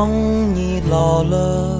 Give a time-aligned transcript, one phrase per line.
[0.00, 0.08] 当
[0.54, 1.79] 你老了，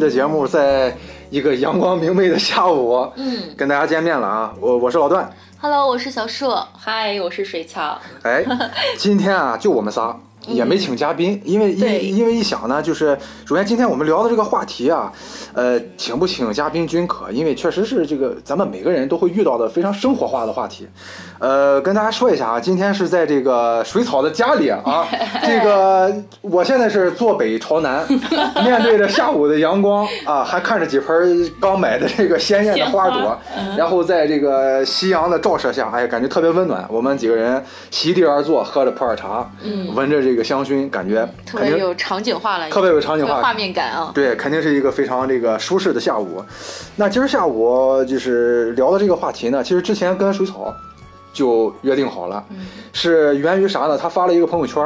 [0.00, 0.96] 期的节目在
[1.28, 4.54] 一个阳光明媚的下午，嗯跟大家见面了啊！
[4.58, 6.50] 我我是老段，，Hello，我是小树。
[6.74, 7.98] 嗨，我是水桥。
[8.22, 8.42] 哎，
[8.96, 15.12] 今天啊就我们仨，也没请嘉宾，因为因为因为一想呢，就是首先今天我们聊的这个话题啊，
[15.54, 20.88] 呃，请不请嘉宾均可，因为确实是这个咱们每个人都会遇到的非常生活化的话题。
[21.38, 25.06] 呃，跟大家说一下啊，今天是在这个水草的家里啊，
[25.42, 28.06] 这个我现在是坐北朝南，
[28.62, 33.38] 面对着下午的阳光啊，还看着几盆刚买的这个鲜艳的花朵，
[33.76, 36.84] 然后在这个夕阳的照射下，哎，感觉特别温暖。
[36.90, 39.50] 我们几个人席地而坐，喝着普洱茶，
[39.94, 44.12] 闻着这个香薰，感觉特别有场景化了，特别有场景化画面感啊。
[44.14, 46.44] 对，肯定是一个非常这个舒适的下午。
[46.96, 50.74] 那今儿下午就是聊的这个话题呢，其实之前跟水草
[51.32, 52.44] 就约定好了，
[52.92, 53.96] 是源于啥呢？
[53.96, 54.82] 他发了一个朋友圈。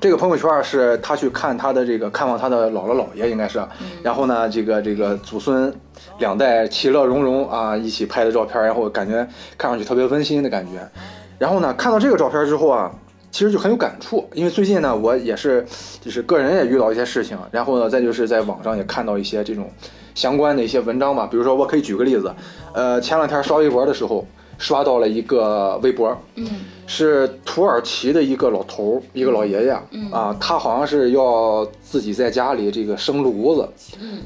[0.00, 3.60] 这个朋友圈是他去看他的这个看望他的姥姥姥爷，应该是，
[4.00, 5.74] 然后呢，这个这个祖孙
[6.20, 9.26] 两代其乐融融啊，一起拍的照片，然后感觉
[9.56, 10.88] 看上去特别温馨的感觉。
[11.36, 12.88] 然后呢，看到这个照片之后啊，
[13.30, 15.66] 其实就很有感触，因为最近呢，我也是
[16.00, 19.70] 就是个人也遇到一些事情，然后呢，再就是在网上也看到一些这种
[20.14, 22.32] 相关的一些文章吧，比如说我可以举个例子，
[22.72, 26.48] 呃，前两天刷微博的时候刷到了一个微博，嗯
[26.90, 29.72] 是土耳其的一个老头，一个老爷爷，
[30.10, 33.68] 啊，他好像是要自己在家里这个生炉子，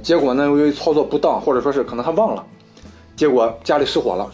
[0.01, 2.45] 结果呢，由于操作不当，或者说是可能他忘了，
[3.17, 4.31] 结果家里失火了，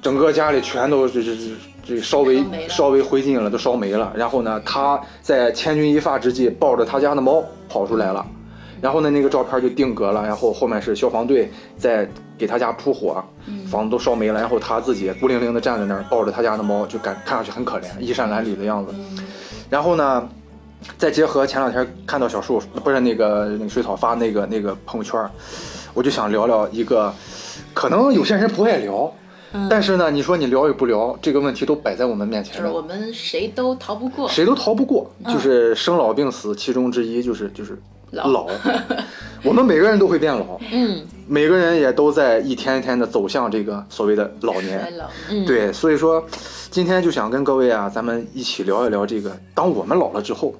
[0.00, 1.56] 整个家里全都是是是
[1.86, 4.12] 这稍微稍微灰烬了，都烧没了。
[4.16, 8.26] 然后呢，他在千钧一发之际，抱着他家的猫跑出来了。
[8.80, 13.24] 然后呢，那个照片就定格了，然后后面是消防队在给他家扑火，
[13.70, 18.92] 房子都烧没了，然后他自己孤零零的站在那儿，抱着他家的猫，就感看上去很可怜，衣衫褴褛的样子。
[19.70, 20.28] 然后呢，
[20.98, 25.18] 再结合前两天看到小树不是那个那个水草发那个那个朋友圈，
[25.94, 27.12] 我就想聊聊一个，
[27.72, 29.10] 可能有些人不爱聊，
[29.70, 34.28] 但是呢，你说你聊与不聊，这个问题都摆在我们面前了就是我们谁都逃不过。
[34.28, 37.78] 谁都逃不过，就是生老病死，其中之一就是就是
[38.10, 38.26] 老。
[38.28, 38.46] 老。
[39.42, 41.00] 我们每个人都会变老，嗯。
[41.28, 44.96] 每个人也都在一天一天的走向这个所谓的老年。
[44.96, 46.24] 老，嗯，对，所以说
[46.70, 50.54] 今天就想跟各位啊，咱们一起聊一聊这个，当我们老了之后，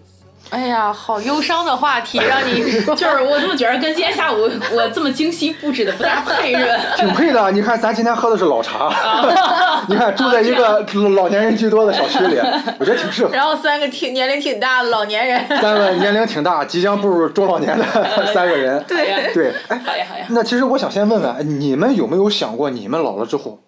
[0.50, 2.62] 哎呀，好忧伤的话题， 让你
[2.94, 6.78] 就是我怎么觉得跟今天下午我这么精心布置的不大配着？
[6.96, 7.50] 挺配的。
[7.50, 8.90] 你看，咱今天喝的是老茶，
[9.88, 10.80] 你看住在一个
[11.16, 12.38] 老年人居多的小区里，
[12.78, 13.34] 我觉得挺适合。
[13.34, 17.84] 然后三个挺年龄挺大的老年人，三个年龄挺大，即将步入中老年的
[18.32, 23.58] 三个人，对对，哎，好呀好呀，那其实我想先问问，哎你们有没有想过，你们老了之后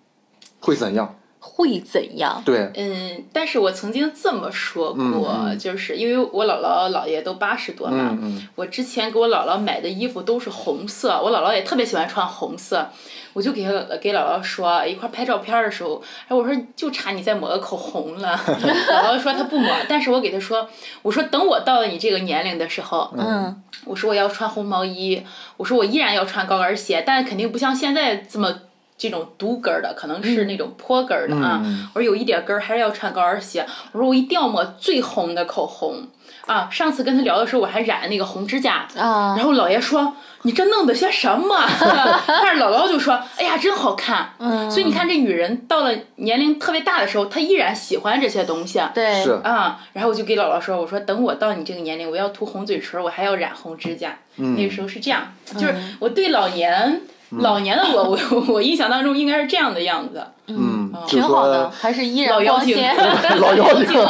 [0.60, 1.14] 会怎样？
[1.48, 2.42] 会怎样？
[2.44, 8.48] 对，嗯，但是我曾经这么说过，就是因为我姥姥姥爷都八十多嘛，嗯嗯。
[8.54, 12.86] 我之前给我姥姥买的衣服都是红色，我姥姥也特别喜欢穿红色，
[13.32, 20.68] 我就给她给姥姥说一块儿拍照片的时候，哎，我说就差你再抹个口红了， 姥姥说她不抹，但是我给她说，
[21.02, 23.62] 我说等我到了你这个年龄的时候，嗯。
[23.84, 25.22] 我说我要穿红毛衣，
[25.56, 28.52] 我说我依然要穿高跟鞋，但肯定不像现在这么
[28.98, 31.62] 这种独跟儿的，可能是那种坡跟儿的啊。
[31.64, 33.64] 嗯我说有一点跟儿还是要穿高跟鞋。
[33.92, 36.06] 我说我一定要抹最红的口红
[36.46, 36.68] 啊！
[36.70, 38.86] 上次跟他聊的时候，我还染了那个红指甲。
[38.96, 41.56] 啊然，后姥爷说：“你这弄的些什么？”
[42.26, 48.80] 但是姥姥就说：“哎呀，真好看。”嗯，所以你看，这女人到了年龄特别大的时候，她依然喜欢这些东西。
[48.94, 54.16] 对，是，啊，然后我就给姥姥说，我说等我到你这个年龄，我要涂红嘴唇，我还要染红指甲。
[54.36, 60.22] 嗯那个时候是这样，就是我对老年老年的我，我 我印象当中应该是这样的样子。
[60.46, 62.96] 嗯，挺好的，还是依然光鲜。
[63.38, 64.00] 老妖精，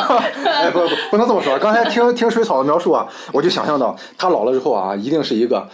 [0.44, 1.58] 哎，不不，不能这么说。
[1.58, 5.68] 刚才听听水草的描述啊，我就想象到他老了之后啊，一定是一个，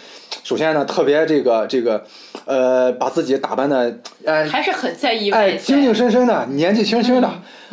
[0.44, 2.04] 首先呢，特别这个这个，
[2.44, 3.92] 呃，把自己打扮的，
[4.26, 7.28] 哎，还是很在意，哎，精精神神的，年纪轻轻的，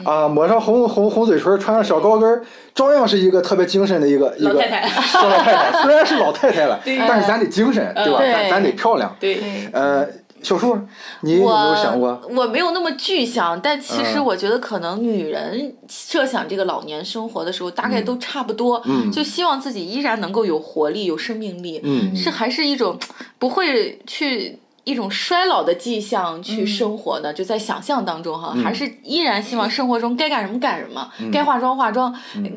[0.05, 2.41] 啊，抹上红红红嘴唇，穿上小高跟，
[2.73, 4.81] 照样是一个特别精神的一个一个老太太。
[5.27, 8.19] 老太太虽然是老太太了， 但是咱得精神，对吧？
[8.19, 9.13] 咱咱得漂亮。
[9.19, 9.41] 对，
[9.73, 10.07] 呃。
[10.43, 10.77] 小树，
[11.21, 12.21] 你有没有想过？
[12.35, 18.81] 我没有那么具象，但其实我觉得可能女人设想这个老年生活的时候，大概都差不多，
[19.13, 21.81] 就希望自己依然能够有活力、有生命力，
[22.15, 22.99] 是还是一种
[23.37, 32.13] 不会去一种衰老的迹象去生活的，就在想象当中哈，还是依然希望生活中该干什么干什么，该化妆化妆，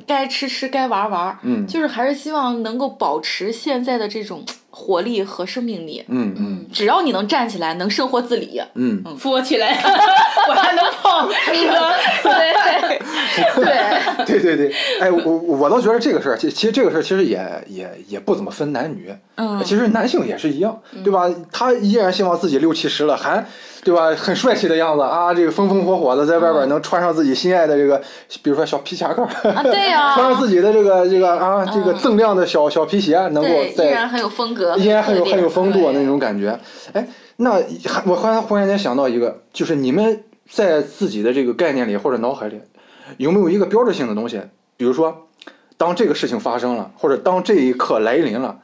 [0.06, 1.38] 该吃吃，该玩玩，
[1.68, 4.42] 就是还是希望能够保持现在的这种。
[4.74, 9.80] 活力和生命力，嗯嗯，只要你能站起来，能生活自理，嗯，扶我起来，
[10.48, 11.92] 我还能跑， 是吧？
[12.22, 12.52] 对
[13.54, 21.30] 对 对对对，哎，我我倒觉得这个事儿，其其实这个事儿其实也也也不怎么分男女，嗯，其实男性也是一样，对吧？
[21.52, 23.46] 他依然希望自己六七十了还。
[23.84, 24.10] 对吧？
[24.16, 25.34] 很帅气的样子啊！
[25.34, 28.00] 这个风风火火的，在外边能穿上自己心爱的这个，
[28.42, 29.26] 比如说小皮夹克，
[29.62, 36.58] 对呀， 穿上自己的这个这个啊，这个锃亮的小小皮鞋，能够在依然很有风格，依然很有很有风度那种感觉。
[36.94, 37.52] 哎，那
[37.86, 42.60] 还我忽然忽然间想到一个，就是你们在自己的这个概念里或者脑海里，
[43.18, 44.40] 有没有一个标志性的东西？
[44.76, 45.28] 比如说，
[45.76, 48.58] 当这个事情发生了，或者当这一刻来临了，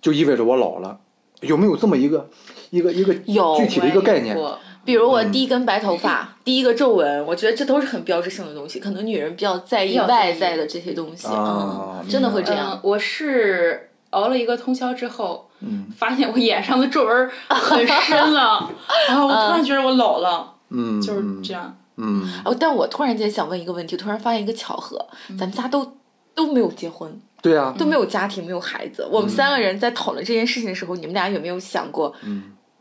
[0.00, 0.98] 就意味着我老了。
[1.40, 2.28] 有没有这么一个？
[2.70, 4.36] 一个一个具体的一个概念，
[4.84, 8.80] 比如我第一根白头发， 第一个皱纹，我觉得这都是很标志性的东西。
[8.80, 12.78] 可能女人比较在意外在的这些东西，嗯，真的会这样。
[12.82, 15.48] 我是熬了一个通宵之后，
[15.96, 18.70] 发现我眼上的皱纹很深了，
[19.08, 22.22] 然后我突然觉得我老了，嗯，就是这样，嗯。
[22.44, 25.06] 哦，但我突然间想问一个问题，突然发现一个巧合，
[25.38, 25.94] 咱们家都
[26.34, 27.20] 都没有结婚。
[27.40, 29.06] 对啊，都没有家庭，没有孩子。
[29.12, 32.12] 我们三个人在讨论这件事情的时候，你们俩有没有想过，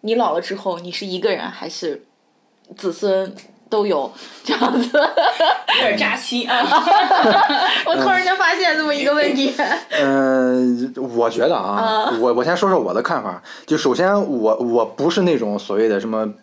[0.01, 2.03] 你老了之后，你是一个人还是
[2.75, 3.33] 子孙
[3.69, 4.11] 都有
[4.43, 4.89] 这样子？
[4.97, 6.57] 有点扎心啊！
[7.85, 9.53] 我突然间发现这么一个问题。
[9.91, 13.41] 嗯，我觉得啊，我我先说说我的看法。
[13.65, 16.33] 就首先，我我不是那种所谓的什么。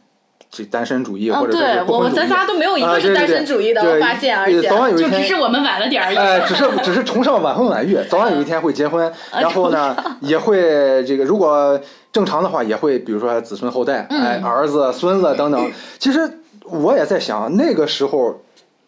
[0.56, 4.62] 这单身主义或者对我们咱仨都没有一个是单身主义的，我发现，而且
[4.97, 6.15] 就只是我们晚了点儿。
[6.15, 11.77] 哎，只是只是崇尚晚婚晚育，早晚有一天会结婚， 然后呢也会这个，如果
[12.12, 15.73] 正常的话也会，比如说子孙后代，哎，儿子、孙子等等。
[15.99, 16.31] 其实
[16.62, 18.41] 我也在想，那个时候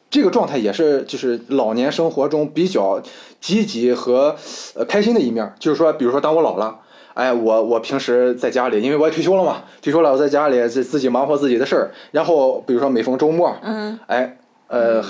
[0.08, 3.02] 这个状态也是就是老年生活中比较
[3.40, 4.36] 积极和
[4.76, 6.76] 呃开心的一面，就是说，比如说当我老了。
[7.16, 14.36] 哎，我我平时在家里，因为我也退休了嘛，退休了我在家里自自己忙活自己的事儿，然后比如说每逢周末，嗯，哎，
[14.68, 15.02] 呃。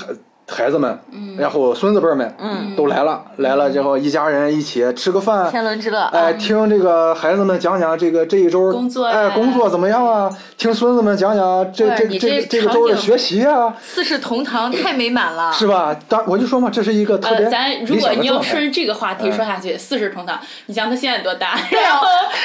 [0.48, 0.98] 孩子们，
[1.36, 2.32] 然后孙子辈儿们，
[2.76, 6.04] 都来了，来了之后一家人一起吃个饭，天伦之乐。
[6.12, 10.30] 哎，听这个孩子们讲讲这个这一周，工作，哎，工作怎么样啊？
[10.56, 13.74] 听孙子们讲讲这这这这个周的学习啊。
[13.82, 15.94] 四世同堂太美满了，是吧？
[16.08, 21.58] 当我就说嘛，这是一个特别咱如果你要顺这个话题说下去，四世同堂，你想他现在多大？
[21.68, 22.00] 对啊。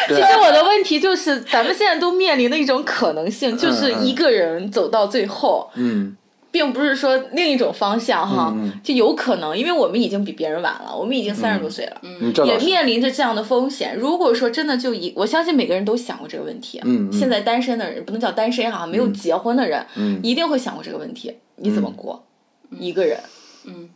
[0.07, 5.69] 其实我的问题就是，咱们现在都面临的一种可能性，就是一个人走到最后。
[5.75, 6.17] 嗯。
[6.51, 8.53] 并不是说另一种方向哈，
[8.83, 12.01] 就有可能，因为我们已经比别人晚了，我们已经三十多岁了，
[12.45, 13.97] 也面临着这样的风险。
[13.97, 16.81] 如果说真的就一，我相信每个人都想过这个问题。
[17.11, 19.85] 现在单身的人不能叫单身哈，没有结婚的人，
[20.21, 22.23] 一定会想过这个问题：你怎么过
[22.69, 23.17] 一个人？
[23.65, 23.89] 嗯，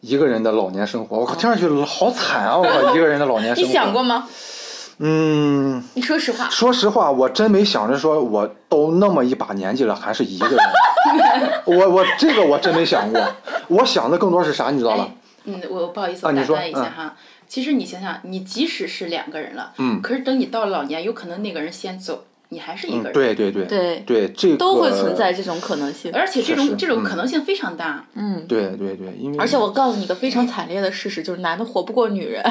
[0.00, 2.56] 一个人的老年生活，我靠，听上去好惨啊！
[2.56, 4.28] 我靠， 一个人的老年生活，你想过吗？
[4.98, 6.48] 嗯，你说实话。
[6.48, 10.56] 说实话，我真没想着说，我都那么一把年纪了，还是一个人。
[11.66, 13.22] 我我这个我真没想过，
[13.68, 15.08] 我想的更多是啥，你知道吧？
[15.44, 17.14] 嗯，我不好意思，我打断一下哈。
[17.48, 23.12] 其实你想想，你即使是两个人了，嗯，可是等你到了老年，有可能那个人先走，你还是一个人。
[23.12, 28.04] 对对对对对，这个都会存在这种可能性，而且这种这种可能性非常大。
[28.14, 32.42] 嗯，对对对，因为而且我告诉你一个非常惨烈的事实，就是男的活不过女人。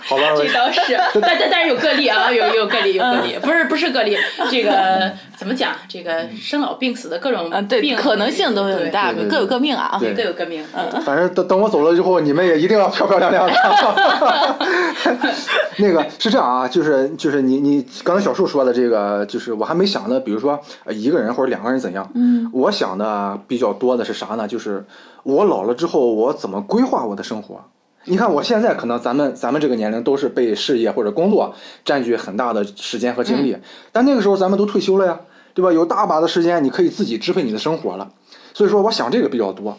[0.00, 4.16] 好吧，这倒是，但但但是有个例啊，有有个例有个例，不是不是个例，
[4.50, 5.72] 这个怎么讲？
[5.88, 10.64] 这个生老病死的各种病可能性都很大，各有各命啊，各有各命。
[10.74, 13.54] 嗯，反正等等我走了之后，你们也一定要漂漂亮亮的。
[15.76, 22.08] 那个是这样啊，就是就是你你刚才小树说的这个，就是我还没想呢，比如说一个人或者两个人怎样。
[22.14, 24.48] 嗯，我想的比较多的是啥呢？
[24.48, 24.84] 就是
[25.22, 27.60] 我老了之后，我怎么规划我的生活？
[28.08, 33.56] 你看我现在可能咱们咱们这个年龄都是被事业或者工作占据很大的时间和精力，
[33.92, 35.20] 但那个时候咱们都退休了呀，
[35.54, 35.72] 对吧？
[35.72, 38.10] 有大把的时间你可以自己支配你的生活了。
[38.54, 39.78] 所以说，我想这个比较多。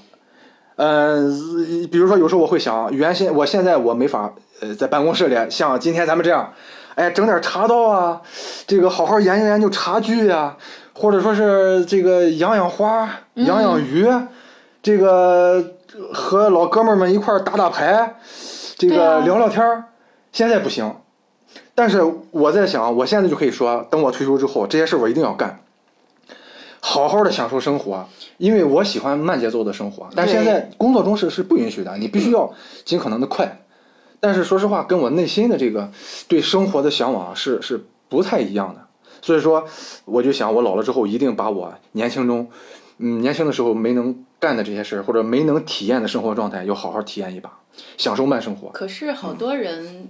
[0.78, 6.54] 嗯、比如说有时候我会想，原先我现在我没法呃在办公室里像今天咱们这样，
[6.96, 8.22] 哎，整点茶道啊，
[8.66, 10.56] 这个好好研究研究茶具呀、
[10.94, 14.08] 或者说是这个养养花、养养鱼，
[14.82, 15.62] 这个
[16.14, 18.16] 和老哥们儿们一块儿打打牌，
[18.78, 19.86] 这个聊聊天儿。
[20.32, 20.96] 现在不行，
[21.74, 25.60] 但是我在想，我现在就可以说，等我退休之后，这些事儿我一定要干，
[26.80, 30.08] 好好的享受生活，因为我喜欢慢节奏的生活。
[30.16, 32.54] 但现在工作中是是不允许的，你必须要
[32.86, 33.62] 尽可能的快。
[34.20, 35.90] 但是说实话，跟我内心的这个
[36.28, 38.82] 对生活的向往是是不太一样的。
[39.22, 39.66] 所以说，
[40.06, 42.48] 我就想，我老了之后一定把我年轻中，
[43.00, 47.60] 嗯，年轻的时候没能干的这些事儿，或者没能体验的生活状态，要好好体验一把，
[47.98, 48.70] 享受慢生活。
[48.70, 50.08] 可是好多人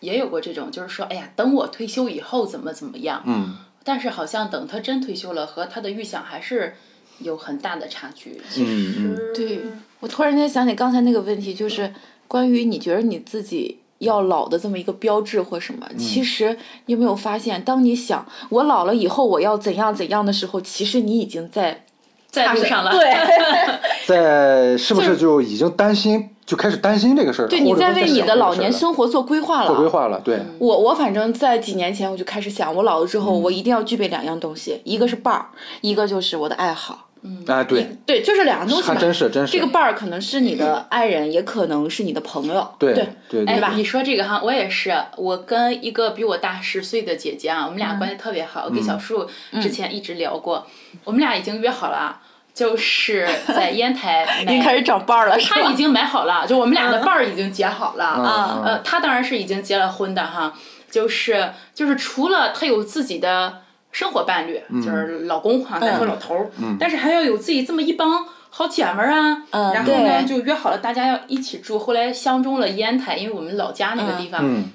[0.00, 3.22] 也有过这种，就是说，哎呀，等我退休以后怎么怎么样。
[3.24, 6.74] 嗯，但是好像等他真退休了，和他的预想还是
[7.20, 8.40] 有很大的差距。
[8.50, 9.60] 其嗯嗯实，对，
[10.00, 11.94] 我突然间想起刚才那个问题，就是
[12.26, 15.88] 关于你觉得你自己要老的这么一个标志或什么。
[15.96, 21.84] 其实你有没有发现，当你想我老了以后我要怎样怎样的时候，其实你已经在
[22.32, 22.90] 在路上了。
[22.90, 23.14] 对，
[24.06, 27.46] 在是不是就已经担心，就开始担心这个事儿？
[27.46, 29.66] 对，你在为你的老年生活做规划了。
[29.68, 35.46] 做规划了，对，我我反正在几年前我就开始想，我老了之后，嗯我一定要具备两样东西，一个是伴儿，
[35.82, 37.06] 一个就是我的爱好。
[37.46, 39.00] 哎，对，对，就是两个东西还嘛。
[39.00, 42.74] 真是真是这个伴儿可能是你的爱人，也可能是你的朋友。
[42.78, 48.64] 对对对哎对，你说这个哈，我也是，我跟一个比我大十岁的姐姐啊，我们俩关系特别好。
[48.64, 49.28] 我跟小树
[49.60, 50.66] 之前一直聊过，
[51.04, 52.20] 我们俩已经约好了啊，
[52.52, 54.52] 就是在烟台 买。
[54.52, 55.38] 已经开始找伴儿了？
[55.38, 58.04] 他已经买好了，就我们俩的伴儿已经结好了。
[58.04, 60.52] 啊呃，他当然是已经结了婚的哈，
[60.90, 63.60] 就是就是除了他有自己的
[63.92, 69.44] 生活伴侣，就是老公哈，再说老头儿，但是还要有自己这么一帮好姐们儿啊。
[69.50, 71.78] 嗯然后呢，就约好了大家要一起住。
[71.78, 74.70] 后来相中了烟台，因为我们老家那个地方，嗯，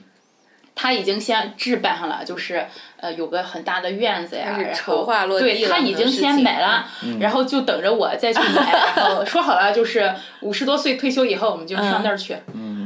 [0.75, 2.65] 他已经先置办上了，就是
[2.97, 6.85] 呃有个很大的院子呀，然筹后划落地对他已经先买了，
[7.19, 12.37] 然后就等着我再去买，然后说好了就是五十多岁退休以后我们就上那儿去。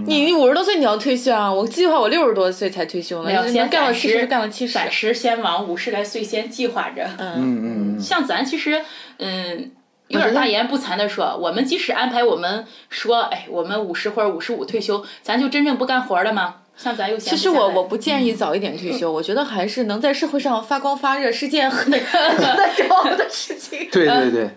[0.05, 1.51] 你你五十多岁你要退休啊？
[1.51, 4.74] 我计划我六十多岁才退休呢，没有，干到七十就干到七十。
[4.74, 7.03] 暂时先往五十来岁先计划着。
[7.17, 8.81] 嗯嗯嗯，像咱其实，
[9.17, 9.72] 嗯，
[10.08, 16.55] 有点大言不惭的说，我们即使安排我们说，哎，我们五十或者五十五退休，咱就真正不干活了吗？
[16.77, 23.88] 像咱又闲其实我我不建议早一点退休，我觉得还是能在社会上发光发热是件很 骄傲的事情。
[23.91, 24.50] 对对对，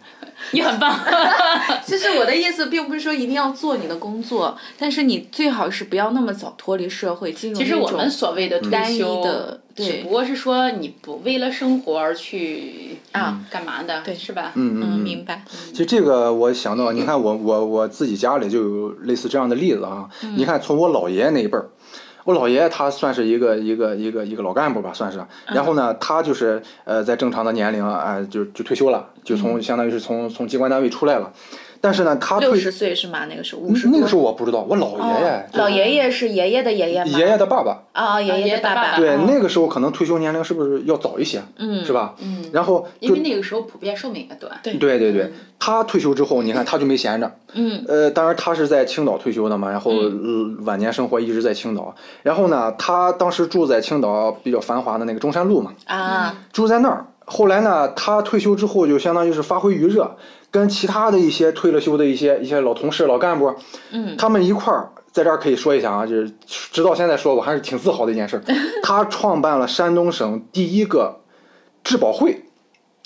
[0.52, 0.98] 你很棒。
[1.84, 14.52] 其实我的意思并不是说一定要做你的工作，但是你最好是不要那么早脱离社会，进入其实我那种们所谓的退单一休的，只不过是说你不为了生活而去啊干嘛的，对是吧？
[14.54, 15.44] 嗯嗯，嗯明白。
[15.72, 20.08] 其实这个我想到，你看我我我自己家里就有类似这样的例子啊。
[20.36, 21.68] 你看从我姥爷那一辈儿，
[22.24, 25.22] 我姥爷他算是一个一个一个一个老干部吧，算是。
[25.46, 31.32] 然后呢，他就是呃在正常的年龄啊、呃就就退休了，就从相当于是从从机关单位出来了。
[31.84, 33.26] 但是呢，他六十岁是吗？
[33.28, 33.88] 那个时候五十。
[33.88, 37.10] 那个时候我不知道，我老爷爷哦，老爷爷是爷爷的爷爷吗？
[37.18, 37.82] 爷爷的爸爸。
[37.92, 38.96] 啊，爷爷的爸爸。
[38.96, 41.42] 对，哦那个时候可能退休年龄是不是要早一些？
[41.58, 42.14] 嗯是吧？
[42.22, 44.58] 嗯，然后因为那个时候普遍寿命也短。
[44.62, 47.30] 对对对对，他退休之后，你看他就没闲着。
[47.52, 47.84] 嗯。
[47.86, 50.10] 呃，当然他是在青岛退休的嘛，然后、呃
[50.64, 51.94] 晚年生活一直在青岛。
[52.22, 57.04] 然后呢，他当时住在青岛比较繁华的那个中山路嘛，啊，住在那儿。
[57.26, 60.16] 后来呢，他退休之后就相当于是发挥余热，
[60.50, 63.54] 跟其他的一些退了休的一些一些老同事、老干部，
[63.92, 68.42] 嗯，他们一块儿在这儿可以说一下啊，就是直到现在说，我还是挺自豪的一件事儿。
[68.84, 71.20] 他创办了山东省第一个
[71.82, 72.44] 质保会，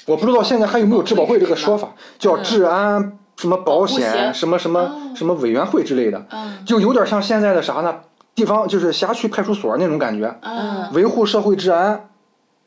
[0.07, 7.95] 我不知道现在还有没有质保会这个说法，叫治安什么保险什么什么哦什么委员会之类的，嗯就有点像现在的啥呢？
[8.35, 12.09] 地方就是辖区派出所那种感觉，嗯维护社会治安。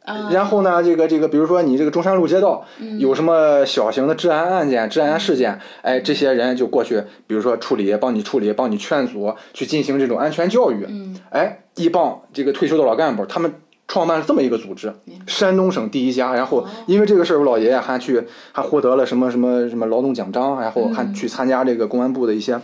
[0.06, 0.32] 嗯。
[0.32, 2.64] 然后呢，这个这个，比如说你这个中山路街道
[3.00, 10.86] 有什么小型的治安案件、治安事件，哎，这些人就过去，比如说处理，帮你处理，帮你劝阻，去进行这种安全教育。
[10.88, 11.18] 嗯。
[11.30, 13.54] 哎，一帮这个退休的老干部，他们
[13.88, 14.94] 创办了这么一个组织，
[15.28, 16.34] 山东省第一家。
[16.34, 16.46] 然哦。
[16.46, 22.60] 后因为这个事儿，我老爷爷还去还获得了什么什么什么劳动奖章，然后还去参加这个公安部的一些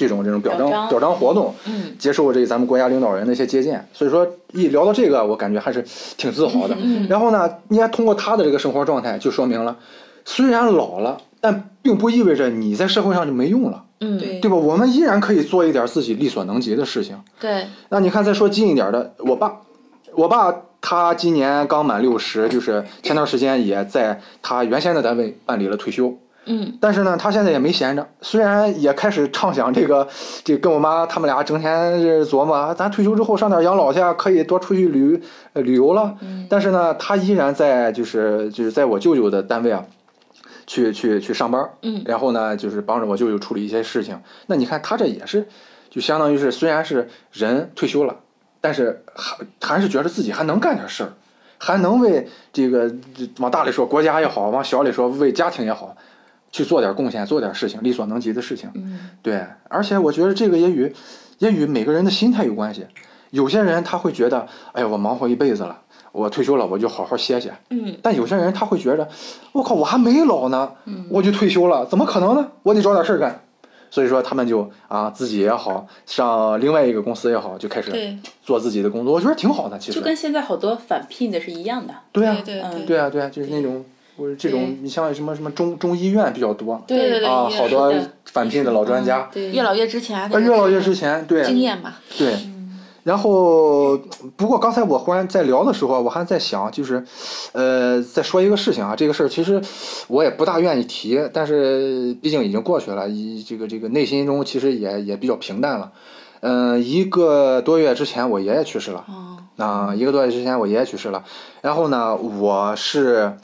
[0.00, 3.86] 这种这种表彰表彰活动，嗯，接受这咱们国家领导人的一些接见。
[3.92, 5.84] 所以说，一聊到这个，我感觉还是
[6.16, 6.74] 挺自豪的。
[7.06, 9.76] 然后呢，你看通过他的这个生活状态，就说明了，
[10.24, 13.84] 虽然老了，但并不意味着你在社会上就没用了。
[14.00, 14.56] 嗯，对对吧？
[14.56, 17.20] 我们依然可以做一点自己力所能及的事情。
[17.38, 19.60] 对，那你看，再说近一点的，我爸，
[20.14, 26.16] 我爸他今年刚满六十，就是前段时间也在他原先的单位办理了退休。
[26.46, 30.06] 嗯但是呢，他现在也没闲着，虽然也开始畅想这个，
[30.42, 36.16] 这跟我妈他们俩整天是琢磨，啊咱退休之后上点养老去，可以多出去旅呃旅游了。
[36.48, 39.84] 但是呢，他依然在就是就是在我舅舅的单位啊，
[40.66, 41.68] 去去去上班。
[41.82, 44.18] 嗯然后呢，就是帮着我舅舅处理一些事情。
[44.46, 45.46] 那你看他这也是，
[45.90, 48.16] 就相当于是虽然是人退休了，
[48.60, 51.12] 但是还还是觉得自己还能干点事儿，
[51.58, 52.90] 还能为这个
[53.38, 55.94] 往大里说国家也好，往小里说为家庭也好，
[56.52, 58.70] 去做点贡献，做点事情，力所能及的事情。
[58.74, 60.92] 嗯对，而且我觉得这个也与
[61.38, 62.86] 也与每个人的心态有关系。
[63.30, 65.80] 有些人他会觉得，哎呀，我忙活一辈子了，
[66.10, 67.52] 我退休了，我就好好歇歇。
[67.70, 69.08] 嗯但有些人他会觉着，
[69.52, 72.48] 我靠，我还没老呢，嗯我就退休了，怎么可能呢？
[72.64, 73.40] 我得找点事儿干。
[73.92, 77.90] 所以说他们就啊，自己也好，上另外一个公司也好，就开始
[78.40, 79.12] 做自己的工作。
[79.12, 80.04] 我觉得挺好的，其实就。
[80.04, 81.94] 跟现在好多返聘的是一样的。
[82.12, 83.84] 对啊，对对嗯对啊，对啊，就是那种
[84.20, 87.90] 我这种，你像什么什么中中医院比较多对对对啊，好多
[88.26, 91.94] 返聘的老专家，对，越老越值钱，呃，越老越值钱，对，经验嘛。
[92.18, 92.36] 对，
[93.04, 93.96] 然后
[94.36, 97.02] 不过刚才我忽然在聊的时候，我还在想，就是，
[97.52, 99.58] 呃，在说一个事情啊，这个事儿其实
[100.08, 105.90] 我也不大愿意提，但是毕竟已经过去了，一这个这个内心中其实也也比较平淡了。
[106.42, 111.22] 嗯、一个多月之前我爷爷去世了，哦，啊、一个多月之前我爷爷去世了，
[111.60, 113.34] 然后呢，我是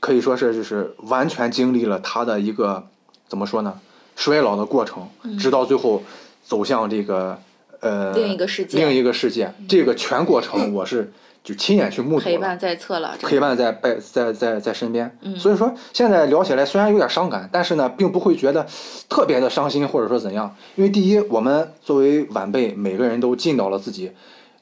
[0.00, 2.86] 可以说是就是完全经历了他的一个
[3.28, 3.80] 怎么说呢，
[4.16, 5.08] 衰老的过程，
[5.38, 6.02] 直到最后
[6.44, 7.38] 走向这个
[7.80, 11.12] 呃另一个世界另一个世界，这个全过程我是
[11.44, 12.58] 就亲眼去目睹了陪伴。
[12.58, 18.66] 在侧了，陪伴在在在在在身边，所以说现在聊起来虽然有点伤感，但是呢，并不会觉得
[19.08, 24.10] 特别的伤心或者说怎样，因为第一，我们作为晚辈，每个人都尽到了自己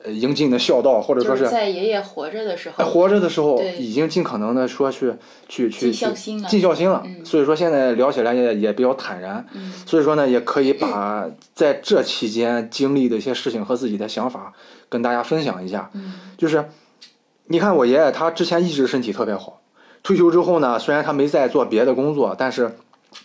[0.07, 5.13] 呃应尽的孝道，或者说是是在爷爷活着的时候，哎活着的时候已经尽可能的说去
[5.49, 7.03] 去去尽孝心了尽孝心了。
[7.05, 9.45] 嗯所以说现在聊起来也也比较坦然。
[9.53, 14.53] 嗯所以说呢，也可以把 在这期间经历的一些事情和自己的想法
[14.89, 15.91] 跟大家分享一下。
[15.95, 16.65] 嗯就是
[17.47, 19.61] 你看我爷爷他之前一直身体特别好，
[20.03, 22.71] 退休之后呢，虽然他没再做别的工作，但是。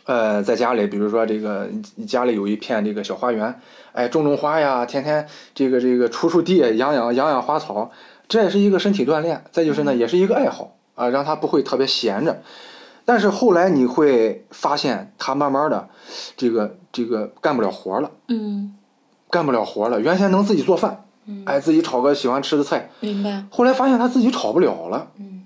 [0.06, 1.68] 呃，在家里，比如说这个
[2.08, 3.60] 家里有一片这个小花园，
[3.94, 7.92] 哎，种种花呀，天天这个这个锄锄地，养养养养花草，
[8.28, 9.44] 这也是一个身体锻炼。
[9.52, 12.42] 再就是呢，也是一个爱好啊，让他不会特别闲着。
[13.04, 15.90] 但是后来你会发现，他慢慢的，
[16.38, 18.76] 这个这个干不了活了，嗯，
[19.30, 20.00] 干不了活了。
[20.00, 25.44] 原先能自己做饭，嗯哎，自己炒个喜欢吃的菜，明白，后来发现他自己炒不了了，嗯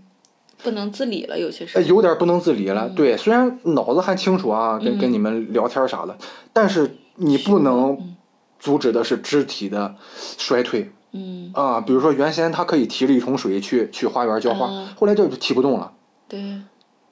[0.63, 1.85] 不能自理了，有些哎，事。
[1.85, 2.89] 有点不能自理了。
[2.89, 6.17] 对，虽然脑子还清楚啊，跟跟你们聊天啥的，
[6.51, 8.14] 但是你不能
[8.59, 9.95] 阻止的是肢体的
[10.37, 10.91] 衰退。
[11.11, 11.81] 嗯，啊。
[11.81, 14.87] 比如说原先他可以提着一桶水去去花园浇花，嗯。
[14.95, 15.91] 后来这就提不动了。
[16.27, 16.61] 对，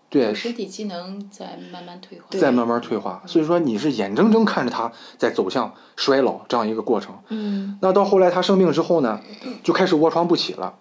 [0.10, 2.25] 对，身体机能在慢慢退化。
[2.29, 7.15] 在慢慢退化，所以说你是眼睁睁看着他在走向衰老这样一个过程。
[7.29, 7.77] 嗯。
[7.82, 9.19] 那到后来他生病之后呢，
[9.63, 10.73] 就开始卧床不起了，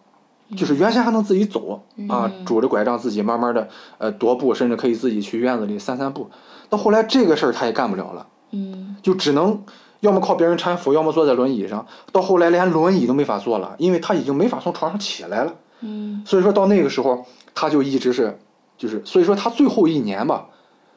[0.57, 6.31] 就是原先还能自己走啊，拄着拐杖自己慢慢的呃踱步，甚至可以自己去院子里散散步。
[6.69, 8.97] 到后来这个事儿他也干不了了，嗯。
[9.03, 9.63] 就只能
[10.03, 11.85] 要么靠别人搀扶，要么坐在轮椅上。
[12.13, 15.55] 到后来连轮椅都没法坐了，因为他已经没法从床上起来了。
[15.81, 18.37] 嗯所以说到那个时候，他就一直是，
[18.77, 20.47] 就是所以说他最后一年吧，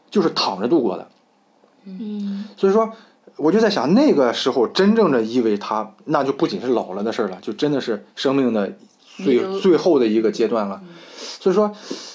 [0.10, 1.08] 就是躺着度过的。
[1.86, 2.92] 嗯所以说，
[3.38, 8.74] 我就在想，那个时候真正的意味他，那就不仅是老了的事儿了，就真的是生命的
[9.18, 10.82] 最最后的一个阶段了。
[11.46, 11.72] 所以说，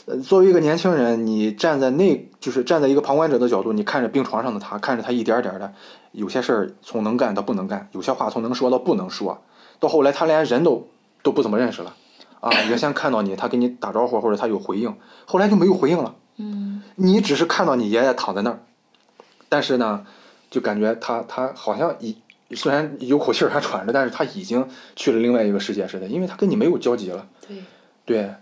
[0.06, 5.72] 呃，作为一个年轻人，你站在那，就是站在一个旁观者的角度，你看着病床上的他，看着他一点儿点的，
[6.10, 9.40] 有些事儿从能干到不能干，有些话从能说到不能说，
[9.78, 10.88] 到后来他连人都
[11.22, 11.94] 都不怎么认识了。
[12.40, 14.92] 啊，原先看到你，他给你打招呼或者他有回应，
[15.26, 16.16] 后来就没有回应了。
[16.38, 18.58] 嗯你只是看到你爷爷躺在那儿，
[19.48, 20.04] 但是呢，
[20.50, 22.16] 就感觉他他好像已
[22.56, 24.66] 虽然有口气儿还喘着，但是他已经
[24.96, 27.24] 去了另外一个世界似的，因为他跟你没有交集了。
[27.46, 27.56] 对，
[28.04, 28.34] 对，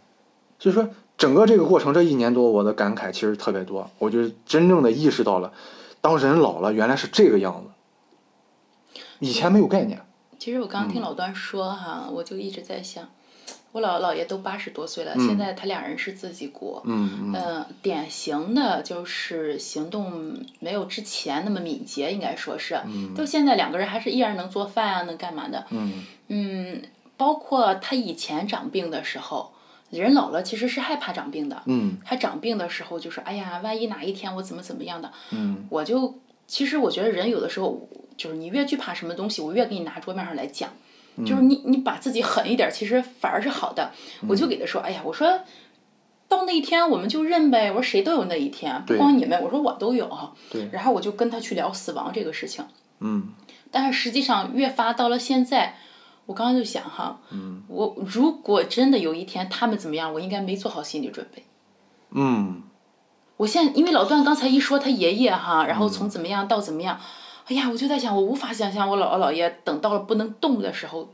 [0.59, 5.53] 所以说整个这个过程这一年多，我的感慨其实特别多，我就真正的意识到了，
[6.01, 10.01] 当人老了原来是这个样子，以前没有概念。
[10.39, 13.09] 其实我刚听老段说哈，我就一直在想，
[13.73, 16.81] 我姥姥爷都八十多岁了，嗯现在他俩人是自己过。
[16.85, 17.35] 嗯
[17.83, 22.81] 典型的就是行动没有之前那么敏捷，应该说是。
[22.87, 25.67] 嗯就现在两个人还是依然能做饭啊，能干嘛的。
[25.71, 26.83] 嗯嗯，
[27.17, 29.51] 包括他以前长病的时候，
[29.91, 31.63] 人老了其实是害怕长病的。
[31.67, 40.71] 嗯他长病的时候就说：“哎呀，万一哪一天我怎么怎么样的。”嗯我就其实我觉得人有的时候就是你越惧怕什么东西，我越给你拿桌面上来讲，
[41.25, 43.93] 就是你你把自己狠一点，其实反而是好的。
[44.29, 45.41] 我就给他说，哎呀，我说。
[46.31, 50.07] 到那一天我们就认呗，我说谁都有那一天，不光你们，我说我都有。
[50.51, 50.69] 对。
[50.71, 52.63] 然后我就跟他去聊死亡这个事情。
[53.01, 53.31] 嗯。
[53.71, 55.77] 但是实际上越发到了现在，
[56.29, 61.43] 我刚刚就想哈，嗯，我如果真的有一天他们怎么样，我应该没做好心理准备。
[62.11, 62.63] 嗯。
[63.39, 67.01] 我现在因为老段刚才一说他爷爷哈，然后从怎么样到怎么样，
[67.47, 71.09] 哎呀，我就在想，我无法想象我姥姥姥爷等到了不能动的时候。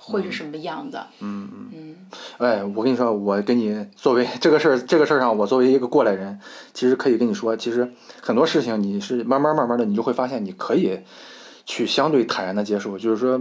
[0.00, 1.00] 会是什么样子？
[1.18, 1.96] 嗯嗯嗯。
[2.38, 6.38] 哎，我跟你说，我跟你作为这个事儿，这个事儿上，我作为一个过来人，
[6.72, 11.00] 其实可以跟你说，其实很多事情你是慢慢慢慢的，你就会发现，你可以
[11.66, 12.96] 去相对坦然的接受。
[12.96, 13.40] 就是说，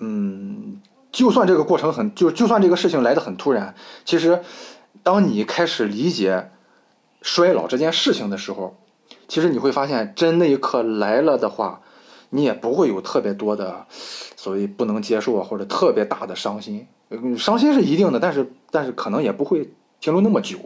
[0.00, 0.80] 嗯，
[1.12, 4.42] 就算这个过程很，就就算这个事情来的很突然，其实
[5.02, 6.50] 当你开始理解
[7.22, 8.76] 衰老这件事情的时候，
[9.28, 11.80] 其实你会发现，真那一刻来了的话。
[12.32, 16.86] 你也不会有特别多的所谓不能接受啊，或者特别大的伤心。
[17.36, 19.68] 伤心是一定的，但是但是可能也不会
[20.00, 20.56] 停留那么久。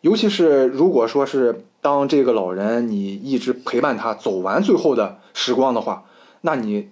[0.00, 6.02] 尤其是如果说是当这个老人你一直陪伴他走完最后的时光的话，
[6.40, 6.90] 那你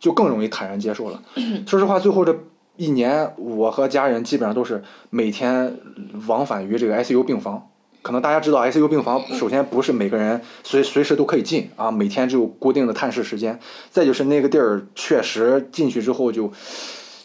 [0.00, 1.22] 就更容易坦然接受了。
[1.68, 2.36] 说实话，最后这
[2.76, 5.78] 一年，我和家人基本上都是每天
[6.26, 7.68] 往返于这个 ICU 病房。
[8.02, 13.60] 可能大家知道，ICU 病房首先不是每个人随随时都可以进啊，每天只有固定的探视时间。
[13.90, 16.50] 再就是那个地儿确实进去之后就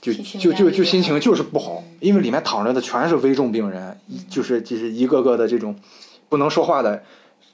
[0.02, 3.98] 就就就就心情就是不好，因为里面躺着的全是危重病人，
[4.30, 5.74] 就是就是一个个的这种
[6.28, 7.02] 不能说话的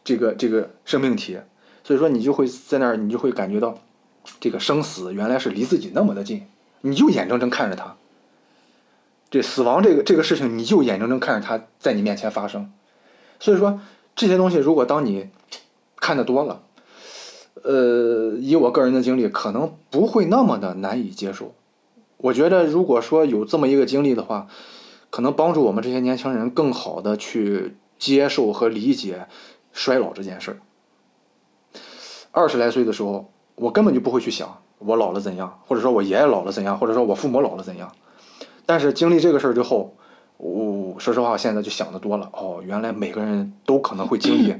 [0.03, 1.37] 这个这个生命体，
[1.83, 3.77] 所以说你就会在那儿，你就会感觉到
[4.41, 6.45] 这个生死原来是离自己那么的近，
[6.81, 7.95] 你就眼睁睁看着他，
[9.29, 12.73] 这死亡这个这个事情，你就眼睁睁看着他在你面前发生。
[13.39, 13.79] 所以说
[14.15, 15.29] 这些东西，如果当你
[15.97, 16.63] 看的多了，
[17.63, 21.53] 呃，以我个人的经历，可能不会那么的难以接受。
[22.17, 24.47] 我觉得，如果说有这么一个经历的话，
[25.11, 29.27] 可能帮助我们这些年轻人更好的去接受和理解
[29.71, 30.57] 衰老这件事儿。
[32.31, 37.91] 二十来岁的时候，我根本就不会去想我老了怎样，或者说我爷爷老了怎样，或者说我父母老了怎样。
[38.65, 39.95] 但是经历这个事儿之后，
[40.37, 42.27] 我说实话，现在就想的多了。
[42.33, 44.55] 哦，原来每个人都可能会经历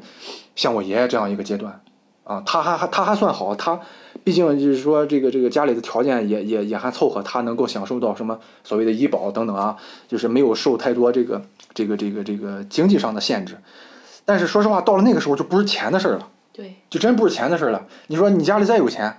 [0.56, 1.82] 像我爷爷这样一个阶段，
[2.24, 3.80] 啊，他还还他还算好，他
[4.24, 9.76] 毕竟就是说这个这个家里的条件也也也还凑合，他能够享受到什么所谓的医保等等啊，
[10.08, 11.42] 就是没有受太多这个
[11.74, 13.58] 这个这个这个经济上的限制。
[14.26, 17.88] 但是说实话，到了那个时候就不是钱的事儿了，对，就真不是钱的事儿了。
[18.08, 19.18] 你说你家里再有钱，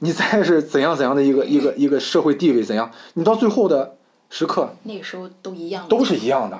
[0.00, 3.96] 你再是怎样怎样的一个一个一个社会地位怎样，你到最后的。
[4.32, 6.56] 时刻，那个时候都一样，都是一样的，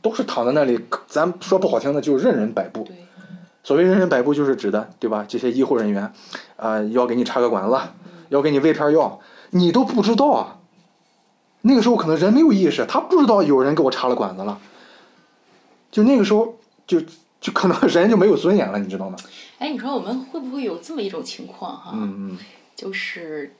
[0.00, 0.78] 都是躺在那里。
[1.08, 2.86] 咱说不好听的，就任人摆布。
[3.64, 5.24] 所谓任人摆布，就是指的，对吧？
[5.26, 6.12] 这些医护人员，
[6.54, 7.76] 啊，要给你插个管子，
[8.28, 9.18] 要给你喂片药，
[9.50, 10.58] 你都不知道啊。
[11.62, 14.56] 那个时候可能人没有意识，他不知道有人给我插了管子了。
[15.90, 16.54] 就那个时候，
[16.86, 17.00] 就
[17.40, 19.18] 就可能人就没有尊严了，你知道吗？
[19.58, 21.92] 哎，你说我们会不会有这么一种情况哈？
[21.94, 22.38] 嗯嗯。
[22.74, 23.54] 就是。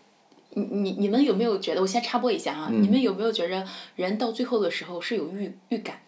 [0.55, 1.83] 你你你们有没有觉得？
[1.83, 3.65] 我先插播一下哈，你们有没有觉着
[3.97, 6.01] 人到最后的时候是有预预感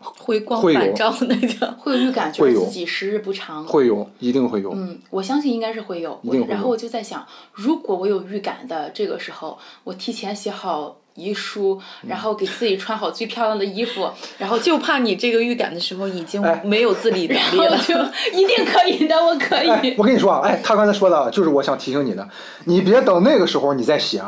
[0.00, 3.64] 回光返照那个， 会有预感，觉得自己时日不长。
[3.64, 4.72] 会有，一定会有。
[4.72, 6.20] 嗯，我相信应该是会有。
[6.48, 10.96] 然后我就在想，如果我有预感的这个时候，我提前写好。
[11.18, 14.08] 遗书，然后给自己穿好最漂亮的衣服，
[14.38, 17.92] 然后就怕你这个预感的时候已经没有自理能力了， 就
[18.38, 19.96] 一定可以的，我可以。
[19.98, 22.28] 我跟你说啊，哎，他刚才说的就是我想提醒你的，
[22.66, 24.22] 你别等那个时候你再写。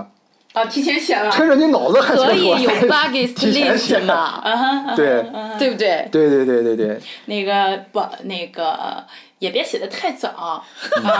[0.52, 1.30] 啊，提前写了。
[1.30, 4.94] 趁着你脑子还清楚， 可以有 bucket list 嘛？
[4.96, 5.24] 对，
[5.58, 6.08] 对不对？
[6.10, 7.00] 对对对对对。
[7.26, 9.04] 那个不，那个。
[9.40, 10.62] 也别写的太早，啊，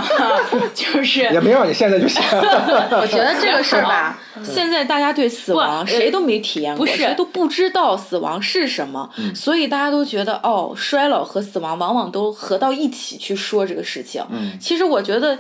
[0.76, 2.20] 就是也没让你现在就写。
[2.30, 14.22] 我觉得这个事儿吧，现在大家对死亡谁都没体验过，谁都不知道死亡是什么，所以大家都觉得哦，衰老和死亡往往都合到一起去说这个事情。
[14.60, 15.38] 其实我觉得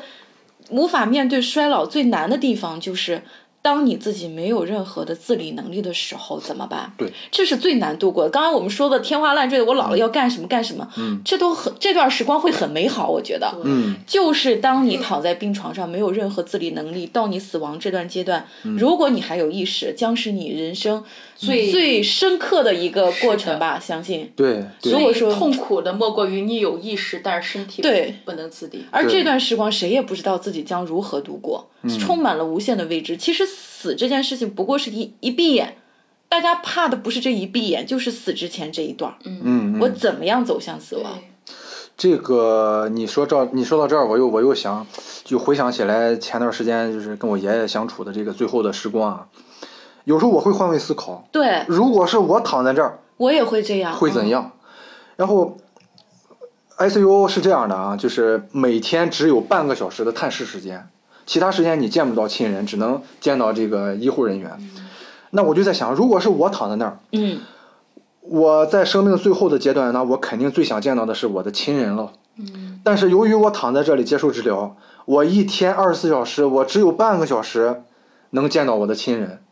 [0.70, 3.22] 无法面对衰老最难的地方就是。
[3.62, 6.92] 当你自己没有任何的自理能力的时候，怎么办？
[6.96, 8.30] 对，这是最难度过的。
[8.30, 21.04] 刚刚我们说的天花乱坠的，我老了要干什么干什么，嗯，这都很这段时光会很美好，我觉得，嗯，就是当你躺在病床上没有任何自理能力，到你死亡这段阶段，如果你还有意识，将是你人生。
[21.40, 24.30] 最最深刻的一个过程吧，相信。
[24.36, 28.84] 对，所以说痛苦的莫过于你有意识，但是身体对不能自理。
[28.90, 33.16] 而这段时光，谁也不知道自己将如何度过，充满了无限的未知。
[33.16, 35.78] 其实死这件事情，不过是一一闭眼，
[36.28, 39.14] 大家怕的不是这一闭眼，就是死之前这一段。
[39.24, 41.18] 嗯，我怎么样走向死亡？
[41.96, 44.86] 这个你说这你说到这儿，我又我又想，
[45.24, 49.26] 就回想起来前段时间就是跟我爷爷相处的这个最后的时光啊。
[50.04, 53.92] 有时候我会换位思考，对如果是我躺在这儿我也会这样。
[53.92, 53.96] 嗯？
[53.96, 54.52] 会怎样？
[55.16, 55.56] 然后
[56.78, 60.88] ICU 是这样的啊，就是每天只有半个小时的探视时间，
[61.26, 64.50] 其他时间你见不到亲人，只能见到这个医护人员。
[65.32, 67.40] 那我就在想，如果是我躺在那儿，嗯
[68.22, 72.12] 我在生命最后的阶段，那我肯定最想见到的是我的亲人了。
[72.38, 77.82] 嗯但是由于我躺在这里接受治疗，我一天二十四小时，我只有半个小时
[78.30, 79.42] 能见到我的亲人。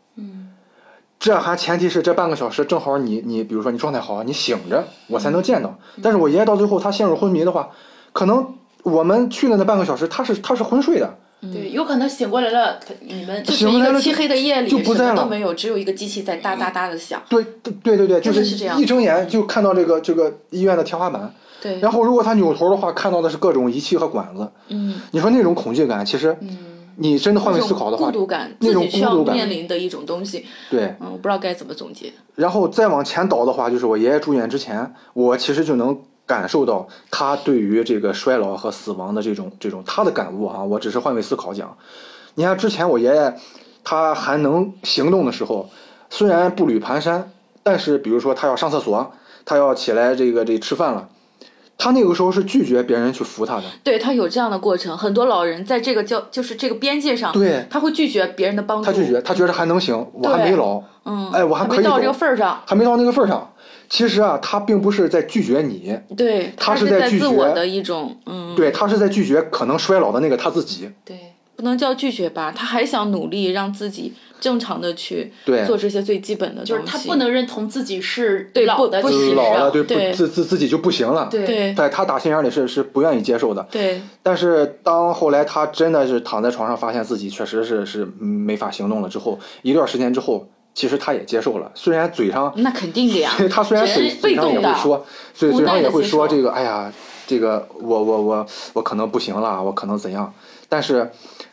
[1.19, 5.77] 嗯这还前提是这半个小时正好你你比如说你状态好，你醒着，我才能见到。
[6.01, 7.69] 但是我爷爷到最后他陷入昏迷的话，
[8.13, 17.21] 可能我们去的那半个小时他是他是昏睡的，对，有可能醒过来了，他你们就是醒过来了一个漆黑的夜里，就不在了什么都没有，只有一个机器在哒哒哒的响。
[17.27, 21.33] 对对对对对，就是这样一睁眼就看到这个这个医院的天花板。
[21.61, 24.49] 对，然后如果他扭头的话，看到的是各种仪器和管子。
[24.69, 26.33] 嗯你说那种恐惧感，其实
[27.01, 30.45] 你真的换位思考的话孤，独感，那种自己需要孤独感面临的一种东西。
[30.69, 30.95] 对。
[30.99, 32.11] 嗯，我不知道该怎么总结。
[32.35, 41.75] 然后再往前倒的话，就是我爷爷住院之前，我其实就能感受到他对于这个衰老和死亡的这种这种他的感悟啊、我只是换位思考讲。
[42.35, 43.33] 你看之前我爷爷
[43.83, 45.69] 他还能行动的时候，
[46.09, 47.23] 虽然步履蹒跚，
[47.63, 49.11] 但是比如说他要上厕所，
[49.45, 51.09] 他要起来这个这吃饭了，
[51.79, 53.63] 他那个时候是拒绝别人去扶他的。
[53.83, 57.65] 对他有这样的过程，很多老人在这个交就是这个边界上，对。
[57.69, 63.51] 他会拒绝别人的帮助，他拒绝，他觉得还能行，我还没老，嗯，哎我还可以还没到这个份儿上，还没到那个份儿上。
[63.89, 70.91] 其实啊，他并不是在拒绝你，对，他是是在拒绝自我的一种，嗯，对他是在拒绝可能衰老的那个他自己。
[71.03, 75.31] 对，不能叫拒绝吧，他还想努力让自己正常的去
[75.67, 81.27] 做这些最基本的东西，就是他不能认同自己是对老的不不老了，对，自自自己就不行了。
[81.29, 81.73] 对。
[81.91, 83.67] 他打心眼里是是不愿意接受的。
[83.69, 84.01] 对。
[84.23, 93.31] 但是当后来他真的是躺在床上，发现自己确实是是嗯没法行动了之后，一段时间之后，其实他也接受了，虽然嘴上，那肯定的呀。
[93.51, 96.91] 他虽然嘴嘴上也会说，嘴嘴上也会说这个，哎呀，
[97.27, 100.33] 这个我我我我可能不行了，我可能怎样，
[100.69, 101.09] 但是。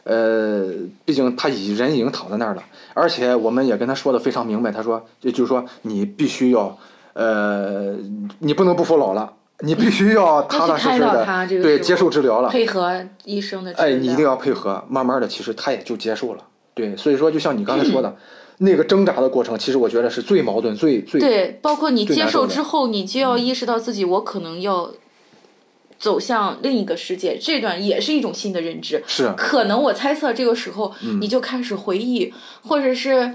[0.07, 0.65] 呃，
[1.05, 2.63] 毕竟他已人已经躺在那儿了，
[2.95, 6.79] 而且我们也跟他说的非常明白，他说，就就是说你必须要，
[7.15, 7.97] 呃，
[8.39, 9.33] 你不能不服老了，
[9.67, 11.27] 你必须要踏踏实实的
[11.61, 16.45] 对接受治疗了，配合医生的治疗，哎，你一定要配合，慢慢的，其实他也就接受了。
[16.73, 18.15] 对，所以说就像你刚才说的，
[18.59, 24.91] 那个挣扎的过程，其实我觉得是最矛盾、最最对，包括你接受之后，你就要意识到自己，我可能要
[25.99, 29.03] 走向另一个世界，这段也是一种新的认知。
[29.07, 32.33] 是可能我猜测这个时候，嗯你就开始回忆，
[32.63, 33.35] 或者是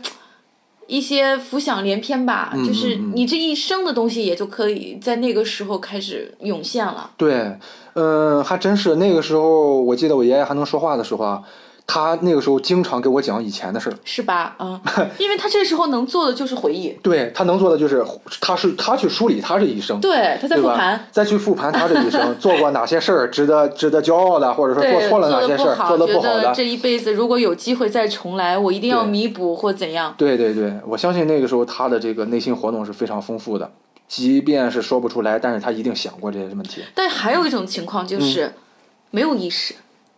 [0.87, 7.11] 一些浮想联翩吧，嗯就是你这一生的东西也就可以在那个时候开始涌现了。
[7.15, 7.57] 对，
[7.93, 11.41] 嗯，还真是那个时候，我记得我爷爷还能说话的时候啊，
[11.93, 13.93] 他那个时候经常给我讲以前的事儿。
[14.05, 14.55] 是吧？
[14.59, 14.79] 嗯，
[15.19, 18.01] 因为他这时候能做的就是回忆，对他能做的就是，
[18.39, 21.07] 他是他去梳理他这一生，对，他在复盘，？
[21.11, 26.43] 再去复盘他这一生 做过哪些事儿值得值得骄傲的，或者说，做错了哪些事儿，做的觉不好的。
[26.43, 30.15] 得这一辈子如果有机会再重来，我一定要弥补或怎样。
[30.17, 33.69] 对对对，我相信那个时候他的这个内心活动是非常丰富的，
[34.07, 36.83] 即便是说不出来，但是他一定想过这些问题。
[36.95, 38.53] 但还有一种情况嗯就是
[39.09, 39.75] 没有意识，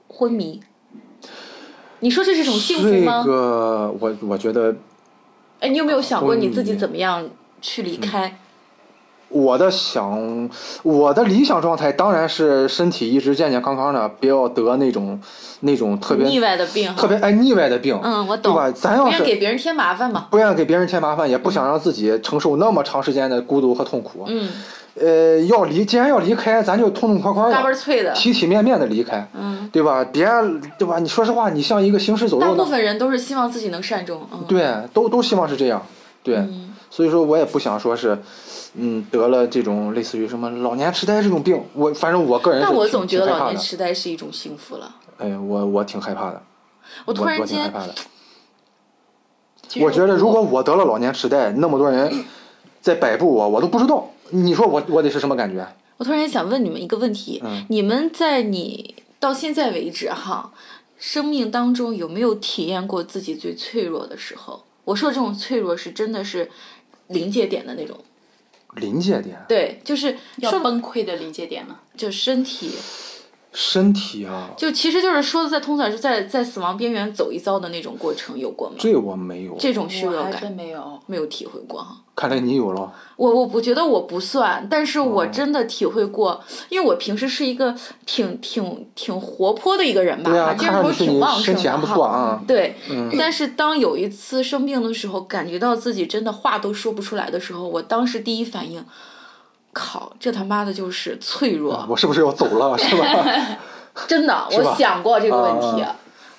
[0.07, 0.61] 昏迷。
[2.03, 3.23] 你说这是种幸福这吗？
[3.23, 4.75] 个我我觉得
[5.61, 7.29] 哎，你有没有想过你自己怎么样
[7.61, 8.37] 去离开？
[9.29, 10.49] 我的想，
[10.83, 15.17] 我的理想状态当然是身体一直健健康康的，不要得那种
[15.61, 18.53] 那种特别腻歪的病，特别爱腻歪的病，嗯，我懂。
[18.53, 18.69] 对吧？
[18.71, 20.27] 咱不要是愿给别人添麻烦嘛。
[20.29, 24.25] 不愿意给别人添麻烦，也不想让自己承受那么长时间的孤独和痛苦。
[24.27, 24.49] 嗯，
[24.95, 28.13] 呃，要离，既然要离开，咱就痛痛快快嘎嘣儿的、脆的。
[28.13, 30.05] 体体面面的离开，嗯，对吧？
[30.11, 30.27] 别，
[30.77, 30.99] 对吧？
[30.99, 34.21] 你说实话，你像一个行尸走肉大，部分人都是希望自己能善终。
[34.31, 35.85] 嗯，对，都都希望是这样，
[36.21, 36.35] 对。
[36.35, 38.15] 嗯所以说我也不想说是，
[38.75, 43.25] 嗯，得了这种类似于什么老年痴呆这种病，我反正我个人但我总觉得。
[43.25, 44.93] 老年痴呆是一种幸福了。
[45.17, 46.39] 哎，我我挺害怕的，
[47.05, 47.73] 我突然间。
[49.81, 52.25] 我觉得如果我得了老年痴呆，那么多人
[52.79, 54.07] 在摆布我，我都不知道。
[54.33, 55.65] 你说我我得是什么感觉？
[55.97, 60.51] 我突然想问你们一个问题：嗯你们在你到现在为止哈，
[60.97, 64.63] 生命当中有没有体验过自己最脆弱的时候？
[64.85, 66.49] 我说这种脆弱是真的是
[67.07, 67.97] 临界点的那种，
[68.75, 71.75] 临界点，对，就是要说崩溃的临界点呢？
[71.95, 72.71] 就身体
[73.53, 78.75] 身体啊，就其实就是说的再通俗点，是在在死亡边缘走一遭的那种过程，有过吗？
[78.79, 80.99] 这我没有，这种虚弱我还真感没有。
[81.05, 82.02] 没有体会过哈。
[82.15, 82.91] 看来你有了。
[83.15, 91.93] 我我我觉得我不算，但是哦我真的体会过，因为我平时是一个挺挺挺活泼的一个人吧，啊，精神头挺旺盛的哈。
[91.93, 92.41] 错啊。
[92.47, 92.75] 对，
[93.17, 98.83] 但是当有一次生病的时候，感觉到自己真的话都说不出来的时候，我当时第一反应，
[99.71, 102.77] 靠，这他妈的就是脆弱，我是不是要走了？
[102.77, 103.05] 是吧？
[104.07, 105.85] 真的，我想过这个问题。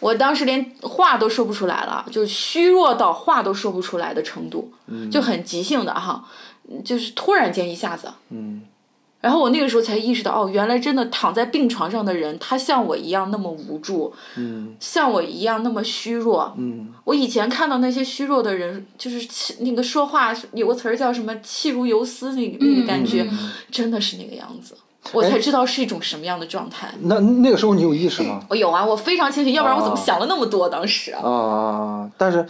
[0.04, 6.24] 啊我当时连话都说不出来了，就虚弱到话都说不出来的程度，嗯就很急性的哈，
[6.84, 8.62] 就是突然间一下子，嗯，
[9.20, 23.26] 然后我那个时候才意识到，哦，原来真的躺在病床上的人，他像我一样那么无助，嗯，像我一样那么虚弱，嗯，我以前看到那些虚弱的人，就是气那个说话有个词儿叫什么“气如游丝”那个那个感觉，
[23.70, 24.76] 真的是那个样子，
[25.12, 26.92] 我才知道是一种什么样的状态。
[27.02, 28.40] 那那个时候你有意识吗？
[28.48, 30.68] 我有啊，我非常清醒，要不然我怎么哦想了那么多？
[30.68, 32.46] 当时啊，啊，但是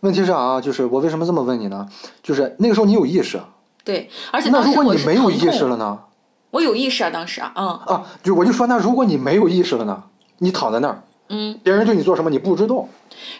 [0.00, 1.88] 问题是啊，就是我为什么这么问你呢？
[2.22, 3.40] 就是那个时候你有意识，
[3.84, 5.98] 对，而且那如果你没有意识了呢？
[6.50, 10.02] 我有意识啊，当时啊，嗯啊，就我就说，那如果你没有意识了呢？
[10.38, 12.86] 你躺在那儿，嗯，别人对你做什么你不知道，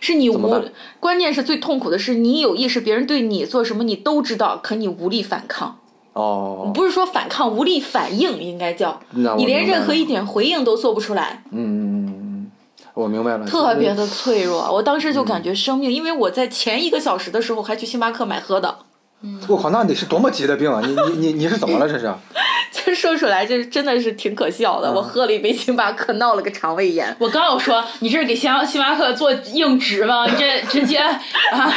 [0.00, 0.64] 是你无，
[0.98, 5.78] 关键是最痛苦的是你有意识，别人对你做什么你都知道，可你无力反抗。
[6.16, 8.98] 哦，不是说反抗，无力反应应该叫
[9.36, 12.50] 你连任何一点回应都做不出来，嗯嗯嗯嗯，
[12.94, 14.72] 我明白了，特别的脆弱。
[14.72, 18.78] 我当时就感觉生命，因为我在前一个小时的时候还去星巴克买喝的，
[19.46, 20.80] 我靠，那得是多么急的病啊！
[20.82, 21.86] 你你你你是怎么了？
[21.86, 22.10] 这是？
[22.72, 24.92] 这说出来这真的是挺可笑的。
[24.92, 27.14] 我喝了一杯星巴克，闹了个肠胃炎。
[27.18, 30.26] 我刚要说，你这是给星星巴克做硬直吗？
[30.26, 31.72] 你这直接啊，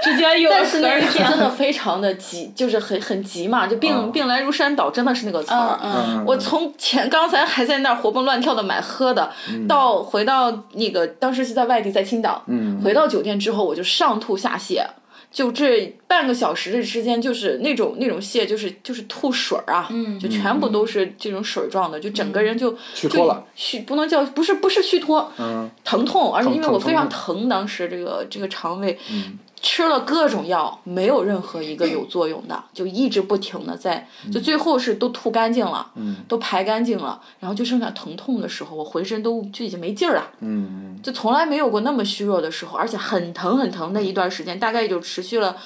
[0.04, 5.78] 直接又但是那一次真的的非常的急，就是很很急嘛，就病、病来如山倒，真的是那个词儿。
[5.82, 6.24] 嗯嗯。
[6.26, 9.30] 我从前刚才还在那儿活蹦乱跳的买喝的，
[9.68, 12.80] 到回到那个当时是在外地，在青岛，嗯。
[12.82, 14.82] 回到酒店之后我就上吐下泻，
[15.30, 20.18] 就这半个小时的时间，就是那种那种泻，就是就是吐水儿啊，嗯。
[20.18, 25.70] 就全部都是这种水状的，就整个人就虚脱了，虚不能叫不是不是虚脱，嗯。
[25.84, 27.20] 疼痛，而且因为我非常疼。
[27.20, 45.56] 疼，当时这个这个肠胃，嗯吃了各种药，没有任何一个有作用的，就一直不停的在，就最后是都吐干净了，嗯都排干净了，然后就剩下疼痛的时候，我浑身都就已经没劲儿了，嗯就从来没有过那么虚弱的时候，而且很疼很疼的一段时间，大概也就持续了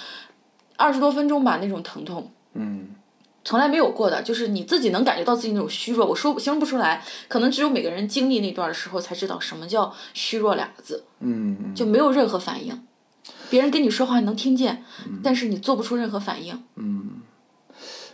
[0.76, 2.30] 二十多分钟吧，那种疼痛。
[2.54, 2.88] 嗯
[3.46, 11.04] 从来没有过的，就是你自己能感觉到自己那种虚弱，我说形容不出来，可能只有每个人经历那段的时候才知道什么叫虚弱两个字。
[11.20, 12.82] 嗯，就没有任何反应。
[13.50, 14.84] 别人跟你说话你能听见，
[15.22, 16.62] 但是你做不出任何反应。
[16.76, 17.22] 嗯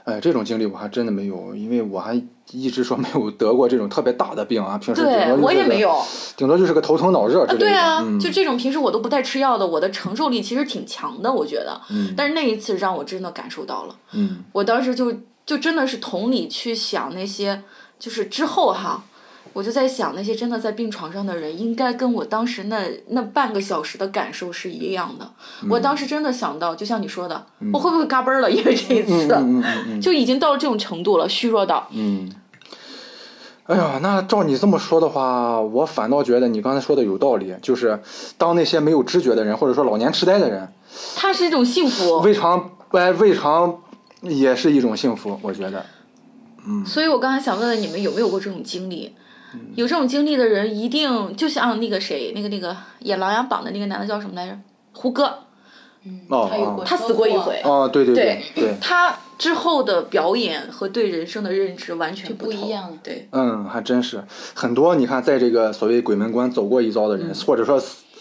[0.04, 2.20] 哎，这种经历我还真的没有，因为我还
[2.52, 6.02] 一直说没有得过这种特别大的病啊，平时顶对我也没有，
[6.36, 7.58] 顶多就是个头疼脑热之类的。
[7.58, 11.80] 对啊，嗯、就这种平时我都不带吃药的，我的承受力其实挺强的，我觉得。
[11.90, 17.62] 嗯但是那一次让我真的感受到了，嗯我当时就就真的是同理去想那些，
[17.98, 19.04] 就是之后哈。
[19.52, 25.28] 我就在想，那些真的在病床上的人，应该跟我当时那那半个小时的感受是一样的。
[25.68, 28.50] 我当时真的想到，就像你说的，我会不会嘎嘣儿了？
[28.50, 29.36] 因为这一次，
[30.00, 31.88] 就已经到了这种程度了，虚弱到。
[31.90, 32.30] 嗯。
[33.64, 38.00] 哎呀，那照你这么说的话，我反倒觉得你刚才说的有道理，就是
[38.36, 40.68] 当那些没有知觉的人，或者说老年痴呆的人，
[41.14, 42.18] 他是一种幸福。
[42.18, 43.80] 未尝哎未尝
[44.22, 45.84] 也是一种幸福，我觉得。
[46.66, 49.14] 嗯所以我刚才想问问你们有没有过这种经历？
[49.54, 49.60] 嗯。
[49.74, 54.58] 有这种经历的人，一定就像那个谁，那个那个演《琅琊榜》的那个男的叫什么来着？
[54.92, 55.38] 胡歌，
[56.28, 57.60] 哦他有过他死过一回。
[57.64, 62.90] 哦，对对对对，他之后的表演和对人生的认知完全不一样。
[62.90, 64.22] 了对，嗯，还真是。
[64.54, 64.94] 很多。
[64.96, 67.80] 你看，在这个所谓鬼门关走过一遭的人，或者说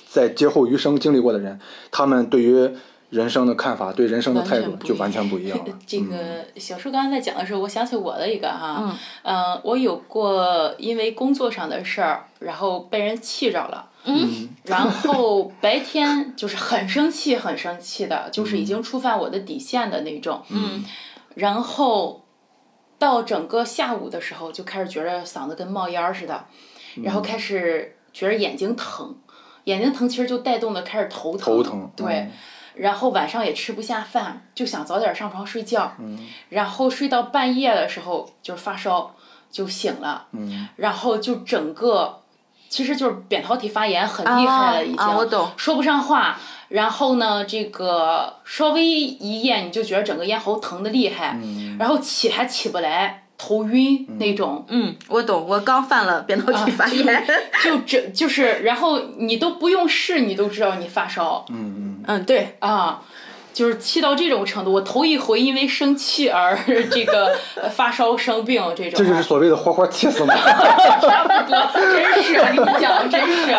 [0.09, 1.59] 在劫后余生经历过的人，
[1.91, 2.69] 他们对于
[3.09, 5.65] 人生的看法、对人生的态度就完全不一样了。
[5.87, 13.89] 这个小树刚才在讲的时候，我想起我的一个哈，嗯呃，我有过因为工作上的事儿，然后被人气着了。
[14.05, 20.41] 嗯，然后白天就是很生气，很生气的，就是已经触犯我的底线的那种。
[20.49, 20.85] 嗯，
[21.35, 22.23] 然后
[22.99, 26.45] 到整个下午的时候，就开始觉得嗓子跟冒烟儿似的，
[27.03, 29.17] 然后开始觉得眼睛疼，
[29.63, 31.39] 眼睛疼其实就带动的开始头疼。
[31.39, 32.05] 头疼对。
[32.13, 32.31] 嗯
[32.75, 35.93] 然后晚上也吃不下饭，就想早点上床睡觉。
[35.99, 39.15] 嗯然后睡到半夜的时候就是发烧，
[39.51, 40.27] 就醒了。
[40.31, 42.21] 嗯然后就整个，
[42.69, 46.39] 其实就是扁桃体发炎很厉害了，已经、啊啊我懂说不上话。
[46.69, 54.63] 然后呢，这个稍微一咽你就觉得整个咽喉疼的厉害，嗯然后起还起不来，头晕那种。
[54.67, 57.25] 嗯，我懂，我刚犯了扁桃体发炎。
[57.63, 61.43] 就这就是，然后你都不用试，你都知道你发烧。
[61.49, 63.01] 嗯嗯嗯，对啊。
[63.51, 66.57] 就是气到这种程度，我头一回因为生气而
[66.91, 67.35] 这个
[67.71, 70.33] 发烧生病这种，这就是所谓的活活气死吗？
[71.01, 73.57] 差不多，真是跟你讲，真是，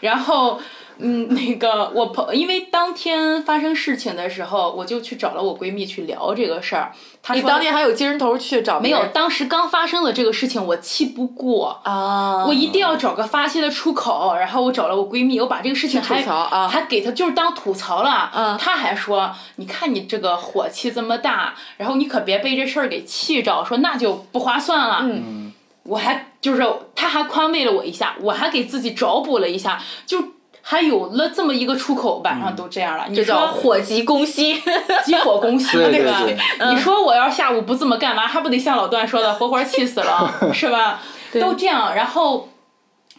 [0.00, 0.60] 然后。
[0.98, 6.92] 嗯，那个我朋，因为当天发生事情的时候，我就去找了我闺蜜去聊这个事儿。
[7.32, 8.78] 你当天还有精神头去找？
[8.78, 14.34] 没有，当时刚发生的这个事情，我气不过啊，我一定要找个发泄的出口。
[14.38, 16.22] 然后我找了我闺蜜，我把这个事情还
[16.68, 18.30] 还给她就是当吐槽了。
[18.34, 25.00] 嗯，她还说，你看你这个火气这么大，然后你可别被这事儿给气着，说那就不划算了。
[25.02, 25.52] 嗯，
[25.84, 26.62] 我还就是，
[26.94, 30.33] 她还宽慰了我一下，我还给自己找补了一下，就。
[30.66, 33.04] 还有了这么一个出口，晚上都这样了。
[33.10, 34.58] 你说火急攻心，
[35.04, 36.22] 急火攻心，对吧？
[36.70, 41.02] 你说我要下午不这么干嘛，还不得像老段说的， 活活气死了， 是吧？
[41.34, 42.48] 都这样，然后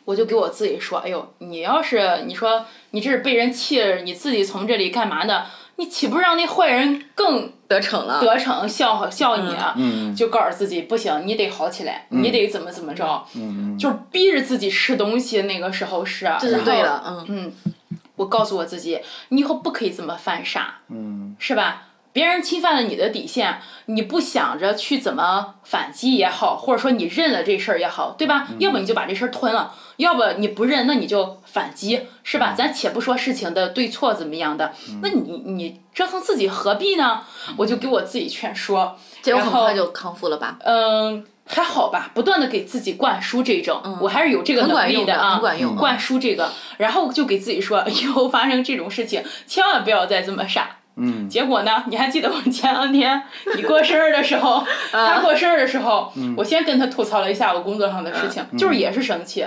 [0.06, 5.44] 我就给我自己说，哎呦，你要是你说你这是被人气，你自己从这里干嘛呢？
[5.78, 8.22] 你岂不是让那坏人更得逞了？
[8.22, 9.76] 得逞，笑笑你啊！
[10.16, 13.26] 就告诉自己不行，你得好起来，你得怎么怎么着？
[13.78, 15.42] 就是逼着自己吃东西。
[15.44, 17.04] 那个时候是，这是对了。
[17.06, 17.54] 嗯嗯，
[18.16, 20.76] 我告诉我自己，你以后不可以这么犯傻，
[21.40, 21.88] 是吧？
[22.16, 28.48] 别人侵犯了你的底线，你不想着去怎么反击也好，或者说你认了这事儿也好，对吧？
[28.58, 32.54] 要不你就把这事儿吞了，要不你不认，那你就反击，是吧？
[32.58, 37.24] 咱且不说事情的对错怎么样的，那你你折腾自己何必呢？
[37.58, 40.58] 我就给我自己劝说，结果很快就康复了吧？
[40.64, 45.42] 嗯，还好吧，不断的给自己灌输这种，我还是有这个能力的啊，
[45.78, 50.78] 灌输这个，然后就给自己说， 以后发生这种事情，千万不要再这么傻。
[50.98, 51.84] 嗯，结果呢？
[51.88, 53.22] 你还记得我前两天
[53.56, 59.46] 你过生日的时候， 他过生日的时候，我先跟他吐槽了一下我工作上的事情，就是也是生气，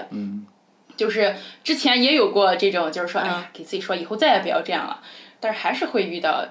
[0.96, 1.34] 就是
[1.64, 5.00] 之前也有过这种，就是说，哎，给自己说以后再也不要这样了，
[5.40, 6.44] 但是还是会遇到。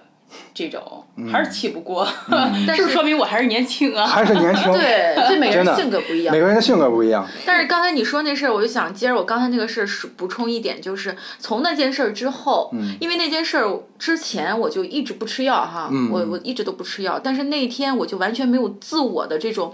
[0.54, 2.08] 这种还是气不过，
[2.68, 3.96] 但是说明我还是年轻。
[3.96, 4.72] 啊，还是年轻。
[4.74, 7.26] 对， 这每个人性格不一样，每个人的性格不一样。
[7.46, 19.74] 但是刚才你说那事儿，我就想接着我刚才那个事儿补充一点，就是从那件事儿之后，因为那件事儿之前我就一直不吃药哈，我我一直都不吃药，但是那一天我就完全没有自我的这种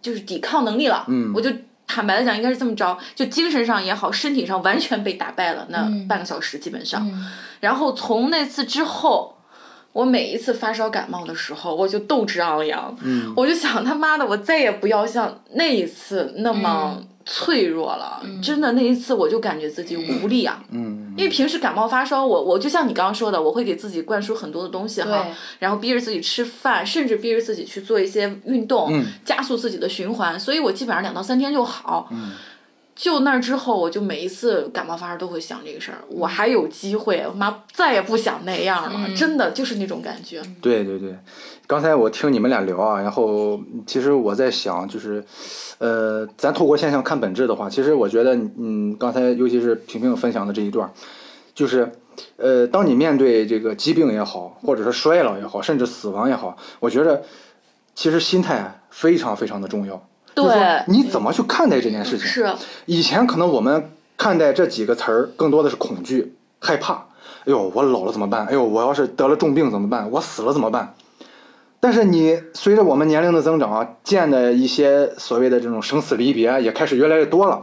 [0.00, 1.50] 就是抵抗能力了，我就
[1.86, 7.08] 坦白的讲，应该是这么着，就精神上也好，身体上完全被打败了，那半个小时基本上，
[7.60, 9.36] 然后从那次之后。
[9.92, 12.96] 我每一次发烧感冒的时候，我就斗志昂扬，
[13.36, 18.22] 我就想他妈的，我再也不要像那一次那么脆弱了。
[18.42, 20.64] 真的，那一次我就感觉自己无力啊。
[20.70, 25.26] 嗯，因为平时感冒发烧，我我就像你刚刚说的，我会给自己灌输很多的东西哈，
[25.58, 32.10] 然后逼着自己吃饭，甚至逼着自己去做一些运动，加速自己的循环，所以我基本上两到三天就好。
[33.02, 40.40] 就那之后，我就每一次感冒发烧都会想这个事儿，我还有机会，我妈再也不想那样了，真的就是那种感觉。
[40.60, 41.18] 对对对，
[41.66, 45.24] 刚才我听你们俩聊啊，然后其实我在想，就是，
[45.78, 50.88] 呃，咱透过现象看本质的话，其实我觉得，嗯，刚才尤其是平平分享的这一段，
[51.56, 51.90] 就是，
[52.36, 57.24] 呃，当你面对这个疾病也好，或者是衰老也好，甚至死亡也好，我觉得，
[57.96, 60.00] 其实心态非常非常的重要。
[60.34, 62.26] 对，你怎么去看待这件事情？
[62.26, 62.52] 是，
[62.86, 66.94] 以前可能我们看待这几个词儿更多的是恐惧、害怕。
[67.44, 68.46] 哎呦，我老了怎么办？
[68.46, 70.10] 哎呦，我要是得了重病怎么办？
[70.10, 70.94] 我死了怎么办？
[71.80, 77.60] 但是你随着我们年龄的增长啊，见的一些所谓的这种生死离别也开始越来越多了。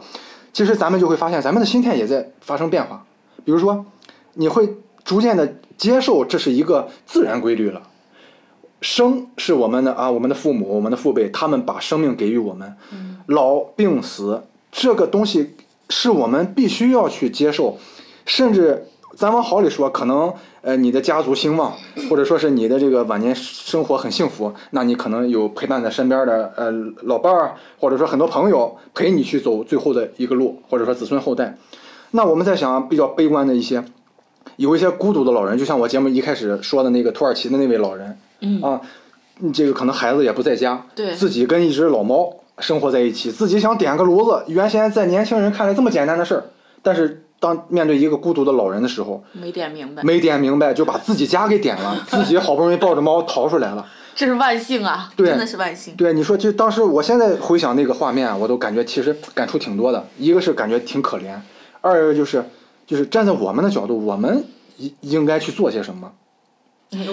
[0.51, 3.05] 其实咱们就会发现，咱们的心态也在发生变化。
[3.45, 3.85] 比如说，
[4.33, 7.81] 你会逐渐的接受这是一个自然规律了。
[8.81, 12.75] 生是我们的啊，我们的父母、我们的父辈，他们把生命给予我们。
[13.27, 15.55] 老病死这个东西
[15.89, 17.77] 是我们必须要去接受，
[18.25, 21.73] 甚至咱往好里说，可能呃你的家族兴旺，
[22.09, 26.71] 或者说是你的这个晚年生活很幸福，那你可能有陪伴在身边的呃
[27.03, 31.57] 老伴儿，或者说很多朋友陪你去走最后的一个路，或者说子孙后代。
[32.11, 33.83] 那我们在想比较悲观的一些，
[34.55, 38.17] 有一些孤独的老人，就像我节目一开始说的那个土耳其的那位老人。
[38.41, 38.81] 嗯啊，
[39.53, 46.43] 这个可能孩子也不在家，对，自己跟一只老猫生活在一起，自己想点个炉子，原先在年轻人看来这么简单的事儿，
[46.81, 55.95] 但是当面对一个孤独的老人的时候，没点明白，没点明白就把自己家给点了，自己好不容易抱着猫逃出来了， 这是万幸啊，对，真的是万幸。
[55.95, 61.33] 对，你说就当时，我现在回想那个画面，我都感觉其实感触挺多的，一个是感觉挺可怜，
[61.79, 62.43] 二一个就是
[62.85, 64.43] 就是站在我们的角度，我们
[64.75, 66.11] 应应该去做些什么。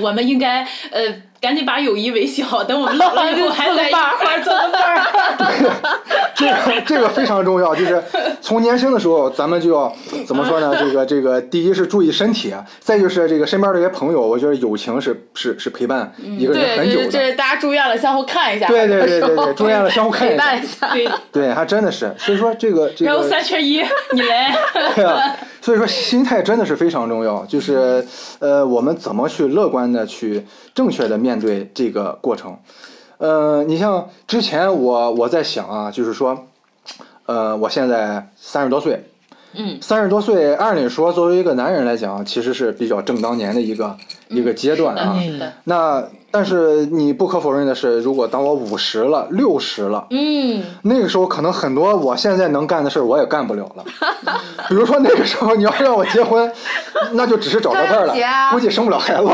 [0.00, 5.02] 我们应该呃 赶紧把友谊维系好，等我们老了以后还在一块儿做个伴儿。
[6.34, 8.02] 这个 这个非常重要，就是
[8.40, 9.92] 从年轻的时候，咱们就要
[10.26, 10.74] 怎么说呢？
[10.78, 17.04] 这个这个，第一是注意身体，再就是这个身边这些朋友，我觉得友情是是是陪伴一个人，很久的。
[17.06, 18.66] 这这大家住院了，相互看一下。
[18.66, 20.88] 对对对对对住院了相互看一下陪伴一下。
[20.92, 24.54] 对，对，还真的是，所以说这个这然后个，三缺一，你来。
[24.94, 28.04] 对啊，所以说心态真的是非常重要，就是
[28.38, 32.56] 呃，我们怎么去乐观的去正确的面对这个过程。
[33.18, 36.46] 呃，你像之前我我在想啊，就是说，
[37.26, 39.02] 呃，我现在三十多岁，
[39.54, 43.96] 嗯，三十多岁，按理说作为一个男人来讲，其实是比较正当年的一个、
[44.28, 45.18] 一个阶段啊。
[45.64, 46.06] 那
[46.36, 53.82] 但是你不可否认的是，如果当我五十了、六十了，嗯，那个时候可能很多我现在能干的事儿我也干不了了。
[54.68, 56.52] 比如说那个时候你要让我结婚，
[57.12, 58.14] 那就只是找个伴儿了，
[58.50, 59.24] 估计生不了孩子。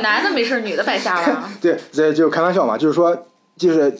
[0.00, 1.50] 男的没事儿，女的白瞎了。
[1.60, 3.14] 对，这就开玩笑嘛，就是说，
[3.58, 3.94] 就是，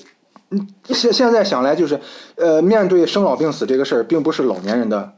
[0.52, 2.00] 嗯，现现在想来，就是，
[2.36, 5.12] 呃，面对生老病死这个事儿，并不是老年人的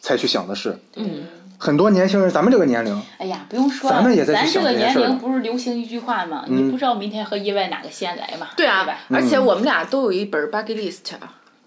[0.00, 0.78] 才去想的事。
[0.94, 1.24] 嗯，
[1.60, 6.42] 很多年轻人，咱们这个年龄，哎呀，不用说了，咱们也在去咱这个年龄不是流行一句话吗？
[6.48, 8.46] 嗯你不知道明天和意外哪个先来嘛？
[8.56, 11.00] 对啊吧？，而且我们俩都有一本 bucket list，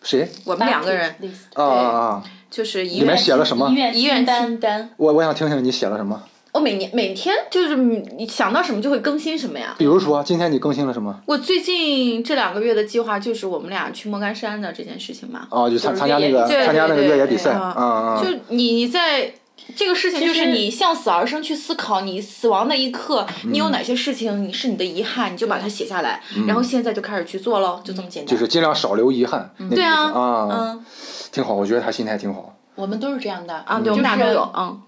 [0.02, 0.28] 谁？
[0.46, 1.14] 我们两个人
[1.54, 2.24] 啊啊啊！
[2.50, 4.90] 就是一里面院写了什么医院医院清单单。
[4.98, 6.22] 我我想听听你写了什么。
[6.54, 9.74] 我每年每天就是你想到什么就会更新什么呀。
[9.78, 11.20] 比如说，今天你更新了什么？
[11.26, 15.48] 我最近这两个月的计划就是我们俩去莫干山的这件事情嘛。
[15.50, 18.22] 哦，就参参加那个对参加那个对越野比赛，对啊啊！
[18.24, 19.32] 就你在
[19.76, 28.32] 这个事情，就是你向死而生去思考，你死亡那一刻，你嗯有哪些事情你是你的遗憾，你就把它写下来，然后现在就开始去做喽，就这么简单。
[28.32, 29.54] 就是尽量少留遗憾。
[29.70, 30.86] 对啊，啊，嗯
[31.32, 32.56] 挺好，我觉得他心态挺好。
[32.76, 34.82] 我们都是这样的啊，对，我们俩都有，嗯，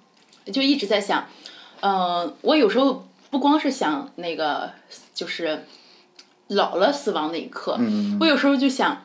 [0.51, 1.25] 就一直在想，
[1.81, 4.71] 嗯、我有时候不光是想那个，
[5.13, 5.65] 就是
[6.47, 9.03] 老了死亡那一刻，嗯，我有时候就想，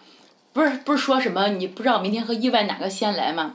[0.52, 3.54] 不是不是说什么你不知道明天和意外哪个先来吗？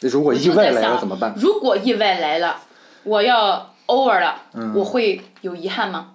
[0.00, 1.34] 如果意外来了想怎么办？
[1.36, 2.56] 如果意外来了，
[3.04, 6.08] 我要 over 了，嗯我会有遗憾吗？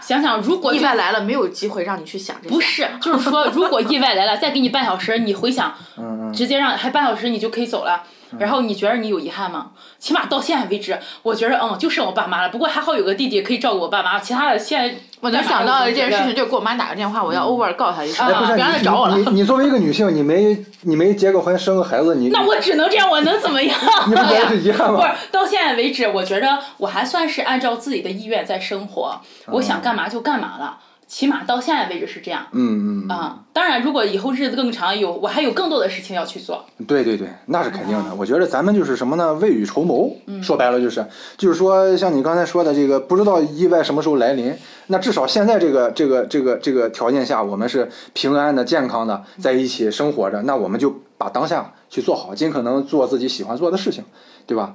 [0.00, 2.54] 想想如果意外来了，没有机会让你去想这些。
[2.54, 8.02] 不是，就是说，如果意外来了，再给你半小时，你回想，嗯嗯直接让还半小时你就可以走了。
[8.38, 9.70] 然后你觉得你有遗憾吗？
[9.98, 12.48] 起码到现在为止，我觉得嗯，就剩我爸妈了。
[12.48, 19.42] 不过还好有个弟弟可以照顾我爸妈，其他的现在我能想到的一件事情，就就是给我妈打个电话，我要 over 告诉她一声，哎，不让她找我了你。
[19.44, 23.78] 作为一个女性，你没你没结过婚生个孩子，你那我只能这样，我能怎么样？
[24.08, 30.78] 你不觉得是遗憾 不是？，到现在为止，我觉得我还算是按照自己的意愿在生活，我想干嘛就干嘛了。
[31.14, 36.64] 起码到现在为止是这样嗯嗯啊、当然，如果以后日子更长，有我还有更多的事情要去做。
[36.78, 38.12] 嗯，对对对，那是肯定的。
[38.16, 39.32] 我觉得咱们就是什么呢？
[39.34, 40.10] 未雨绸缪。
[40.42, 41.06] 说白了就是，
[41.36, 44.52] 就是说，像你刚才说的这个，不知道意外什么时候来临，
[44.88, 54.02] 那至少现在这个这个这个这个条件下，我们是平安的、健康的在一起生活着，那我们就把当下去做好，尽可能做自己喜欢做的事情，
[54.46, 54.74] 对吧？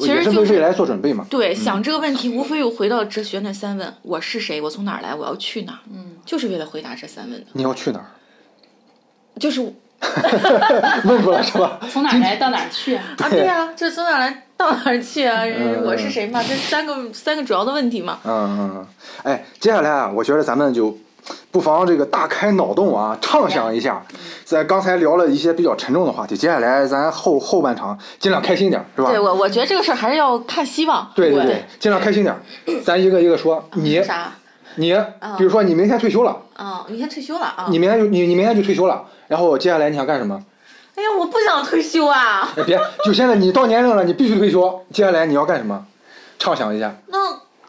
[0.00, 1.26] 其实就是为未来做准备嘛。
[1.28, 4.60] 对，想这个问题，无非又回到哲学那三问：我是谁？
[4.60, 5.14] 我从哪儿来？
[5.14, 5.78] 我要去哪儿？
[5.92, 8.06] 嗯，就是为了回答这三问的，你要去哪儿？
[9.38, 9.60] 就是
[11.04, 11.78] 问过了是吧？
[11.90, 12.94] 从哪儿来到哪儿去？
[12.96, 15.42] 啊，啊对啊，就是从哪儿来到哪儿去啊？
[15.44, 16.42] 嗯我是谁嘛？
[16.42, 18.20] 这三个三个主要的问题嘛。
[18.24, 18.86] 嗯嗯嗯，
[19.24, 20.96] 哎，接下来啊，我觉得咱们就
[21.50, 24.02] 不妨这个大开脑洞啊，畅想一下。
[24.44, 29.08] 在刚才聊了一些比较沉重的话题，接下来咱后后半场尽量开心点儿，是吧？
[29.08, 31.10] 对我，我觉得这个事儿还是要看希望。
[31.14, 32.40] 对对对对，尽量开心点儿。
[32.82, 34.32] 咱一个一个说，你啥？
[34.76, 34.92] 你，
[35.38, 37.66] 比如说你明天退休了，啊，明天退休了啊！
[37.70, 40.42] 你明天就你你明天就退休了，然后接下来你想干什么？
[40.96, 42.52] 哎呀，我不想退休啊！
[42.56, 44.84] 哎，别，就现在你到年龄了，你必须退休。
[44.92, 45.86] 接下来你要干什么？
[46.38, 46.94] 畅想一下。
[47.06, 47.18] 那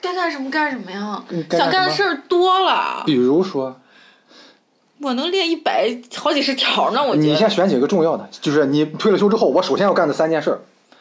[0.05, 1.23] 该干什么干什么呀？
[1.49, 3.81] 干想干的事儿多了，比如说，
[5.01, 7.01] 我能列一百好几十条呢。
[7.01, 10.59] 我觉得你先选几个重要的，就是你退了休之后，我首先要干的三件事儿，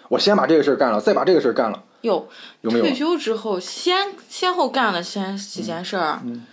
[0.08, 2.26] 我先把这个事儿干了，再把这个事儿干了，有
[2.62, 2.94] 有没有退？
[2.94, 6.20] 休之后先先后干了先几件事儿。
[6.24, 6.46] 嗯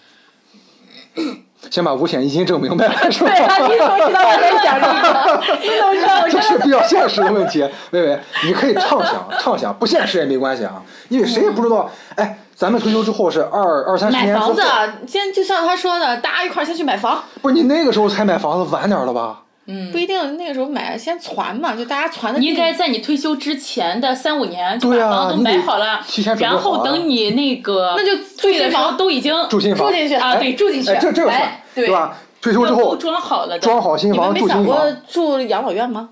[1.69, 3.29] 先把五险一金挣明白了，是吧？
[3.29, 5.57] 对啊，你怎么知道我在讲这个？
[5.61, 14.53] 你怎么知道我这是比较现实的问题，薇薇，你可以畅想，畅想，不现实也没关系啊，因为谁也不知道，哎，咱们退休之后是二二三十年后。
[14.53, 19.41] 买房子，，先就像他说的，大家一块儿先去买房，不是你那个时候才买房子，晚点了吧？
[19.65, 19.91] 嗯。
[19.91, 25.99] 不一定那个时候买，先攒嘛，就大家攒的你应该在你退休之前的三五年就对啊把房都买好了，
[26.37, 29.87] 然后等你那个那就退的时候住新房都已经住新房。
[29.87, 31.89] 住进去啊，哎对，住进去，哎，这这个算哎对。
[31.89, 32.15] 吧？
[32.43, 34.85] 退休之后装好了的，装好新房，你们没想住新房。
[34.85, 36.09] 过，住养老院吗？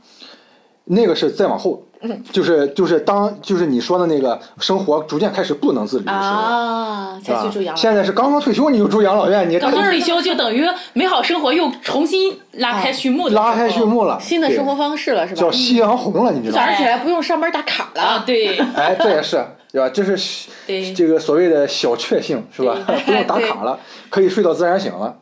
[0.85, 1.83] 那个是再往后，
[2.31, 15.41] 就是就是当就是你说的那个生活逐渐开始不能自理的时候，啊，才去住养老现在是刚刚退休你就住养老院，你刚刚退休就等于美好生活又重新拉开序幕拉开序幕了，新的生活方式了，是吧？
[15.41, 16.65] 叫夕阳红了，你知道吗？
[16.65, 19.89] 早上起来不用上班打卡了，啊，对 哎，这也是对吧？
[19.89, 20.47] 这是
[20.95, 22.77] 这个所谓的小确幸是吧？
[23.05, 23.77] 不用打卡了，
[24.09, 25.15] 可以睡到自然醒了。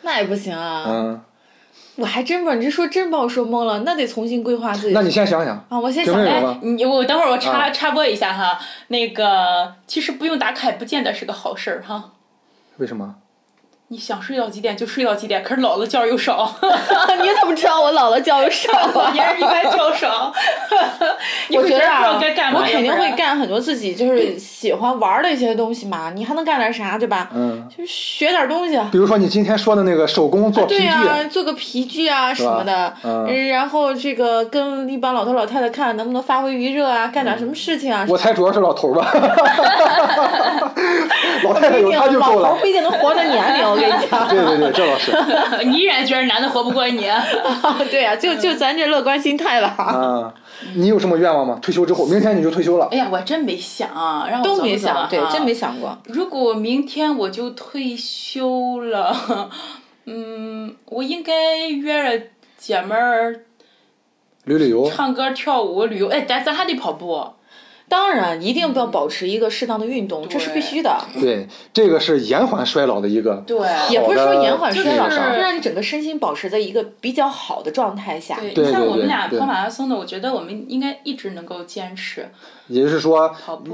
[0.00, 0.84] 那也不行啊。
[0.88, 1.20] 嗯，
[1.96, 4.94] 我还真不知道，你这说真把我说懵了，那得重新规划自己。
[4.94, 6.60] 那你先想想，啊，我先想来评论有吗？
[6.62, 12.12] 你我等会儿我插、啊插播一下哈，那个其实不用打卡也不见得是个好事儿哈。
[12.78, 13.16] 为什么？
[13.92, 16.50] 你想睡到几点就睡到几点，可是姥姥觉又少，
[17.20, 19.12] 你怎么知道我姥姥觉又少啊？
[19.14, 20.32] 也是一般觉少。
[21.54, 26.10] 我觉得啊不知道该干，我肯定会干很多自己就是喜欢玩的一些东西嘛。
[26.14, 27.28] 你还能干点啥，对吧？
[27.34, 28.80] 嗯，就是学点东西。
[28.90, 38.06] 比如说你今天说的那个手工做皮具，对呀、做个皮具啊什么的，嗯然后这个跟一帮老头老太太看能不能发挥余热啊，干点什么事情啊。
[38.08, 39.12] 我猜主要是老头儿吧，
[41.44, 42.66] 老太太有不一定他就够了老头不。
[42.66, 43.81] 一定能活到年龄，
[44.30, 45.12] 对对对，赵老师。
[45.66, 47.00] 你依然觉得男的活不过你。
[47.90, 49.68] 对呀、就就咱这乐观心态吧。
[49.78, 50.34] 啊，
[50.74, 51.58] 你有什么愿望吗？
[51.62, 52.98] 退休之后，明天你就退休了哎。
[52.98, 53.88] 呀，我真没想，
[54.30, 55.96] 让我都走走啊没想，对，真没想过。
[56.06, 59.50] 如果明天我就退休了，
[60.06, 62.26] 嗯，我应该约着
[62.56, 63.44] 姐们儿
[64.44, 66.08] 旅旅游，唱歌、跳舞、旅游。
[66.08, 67.24] 哎，咱咱还得跑步。
[67.92, 70.96] 当然，一定要保持一个适当的运动，这是必须的。
[71.20, 73.44] 对，这个是延缓衰老的一个。
[73.46, 73.58] 对，
[73.90, 78.40] 也不是说延缓衰老，就是是让你整个身心保持在一个比较好的状态下。
[78.54, 82.26] 对，像我们俩跑马拉松的，我觉得我们应该一直能够坚持。
[82.68, 83.30] 也就是说，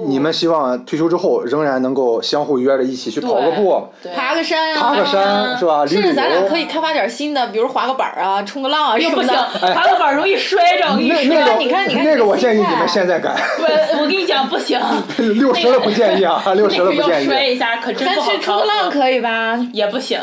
[0.07, 5.87] 你们希望退休之后仍然能够相互约着一起去跑个步，爬个山啊，爬个山是吧？
[5.87, 6.49] 甚至咱俩。
[6.49, 9.75] 可以开发点新的，比如滑个板啊、冲个浪啊什又不行，么的。
[9.75, 10.87] 爬个板容易摔着。
[10.87, 14.81] 我跟你说，那那个你看你看那个，我建议你们现在改， 我我跟你讲不行，
[15.39, 17.27] 六十了不建议啊，六十了不建议。
[17.27, 19.57] 摔一下，可真但不好是冲个浪可以吧？
[19.73, 20.19] 也不行。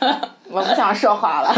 [0.52, 1.54] 我不想说话了。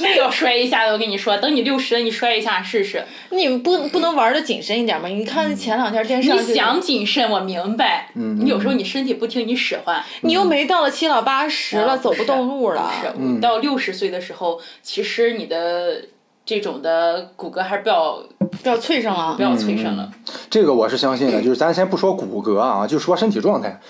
[0.00, 3.04] 那个要摔一下，我跟你说，等你六十了，你摔一下试试。
[3.30, 5.08] 你不不能玩的谨慎一点吗？
[5.08, 8.10] 你看前两天电视上就你想谨慎，我明白。
[8.14, 12.90] 嗯你有时候你身体不听你使唤，你又没到了七老八十了，啊走不动路了。
[13.00, 16.02] 是你到六十岁的时候，其实你的
[16.44, 18.22] 这种的骨骼还是不要
[18.62, 19.42] 不要脆生了不。
[19.42, 20.10] 要脆生了。
[20.48, 23.80] 这个我是相信的，就是咱先不说骨骼啊，就说身体状态。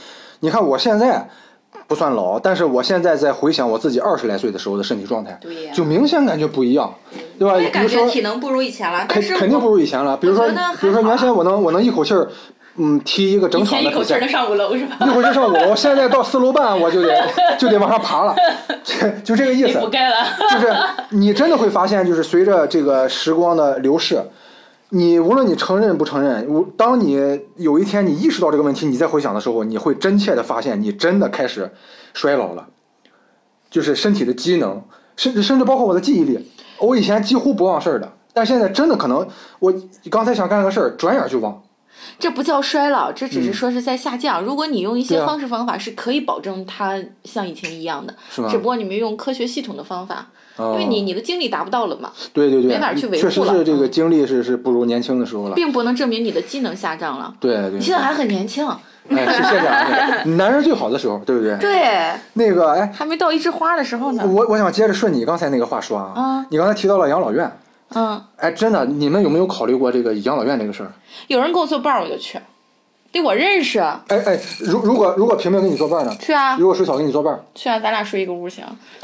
[0.41, 1.29] 你看我现在
[1.87, 6.93] 不算老，但是我现在在回想我自己二十来岁的时候的身体状态，对呀就明显感觉不一样，
[7.39, 7.55] 对吧？
[7.71, 10.17] 感觉体能不如以前了，但是肯肯定不如以前了。
[10.17, 12.29] 比如说我觉得还，比如说好原先我能我能一口气儿，
[12.77, 14.97] 嗯，踢一个整以场的一口气儿能，上五楼是吧？
[15.07, 17.25] 一会儿就上五楼，现在到四楼半我就得
[17.57, 18.35] 就得往上爬了，
[19.23, 19.89] 就这个意思了。
[19.89, 20.75] 就是
[21.11, 24.21] 你真的会发现，就是随着这个时光的流逝，
[24.91, 31.73] 你无论你承认不承认，我当你有一天你意识到这个问题，你再回想的时候，你会真切的发现，你真的开始
[32.15, 32.69] 衰老了，
[33.69, 34.83] 就是身体的机能，
[35.17, 39.27] 甚至甚至包括我的记忆力，我以前几乎不忘事儿的，但现在真的可能
[39.59, 39.75] 我
[40.11, 41.63] 刚才想干个事儿，转眼就忘。
[42.19, 44.43] 这不叫衰老，这只是说是在下降。
[44.45, 48.15] 如果你用一些方式方法，是可以保证它像以前一样的，
[48.51, 50.25] 只不过你没用科学系统的方法，哦
[50.59, 55.55] 因为你你的精力达不到了嘛，对对对，没法去维护确实了是这个嗯精力是是不如年轻的时候了。
[55.55, 57.35] 并不能证明你的机能下降了。
[57.39, 58.67] 对对，你现在还很年轻，
[59.09, 61.57] 哎，谢谢两位，男人最好的时候，对不对？
[61.59, 64.25] 对，那个哎，还没到一枝花的时候呢。
[64.27, 67.51] 我我想接着顺你刚才那个话说啊，啊你刚才提到了养老院，
[67.95, 70.91] 嗯，哎，真的，你们有没有考虑过这个养老院这个事儿？
[71.29, 72.39] 有人给我做伴儿我就去，
[73.13, 73.97] 得我认识，哎
[74.27, 76.15] 哎，如如果如果平平跟你做伴呢？
[76.21, 78.65] 去啊如果水草跟你做伴，去啊，咱俩睡一个屋行。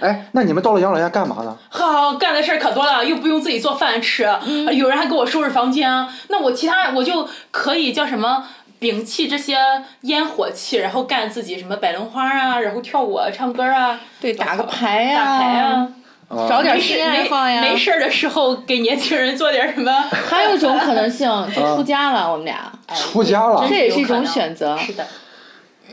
[0.00, 1.56] 哎，那你们到了养老院干嘛呢？
[1.68, 6.06] 好干的事儿可多了，又不用自己做饭吃，嗯有人还给我收拾房间。
[6.28, 8.44] 那我其他我就可以叫什么？
[8.80, 9.56] 摒弃这些
[10.02, 15.88] 烟火气，然后干自己什么摆轮花啊，然后跳舞、啊、唱歌啊，对，打个牌呀、打牌啊。
[16.30, 17.62] 找点没事新爱好呀。
[17.62, 19.90] 没没事儿的时候给年轻人做点什么。
[20.10, 24.76] 还有一种可能性，就出家了，我们俩， 出家了这也是一种选择。
[24.76, 25.06] 是的，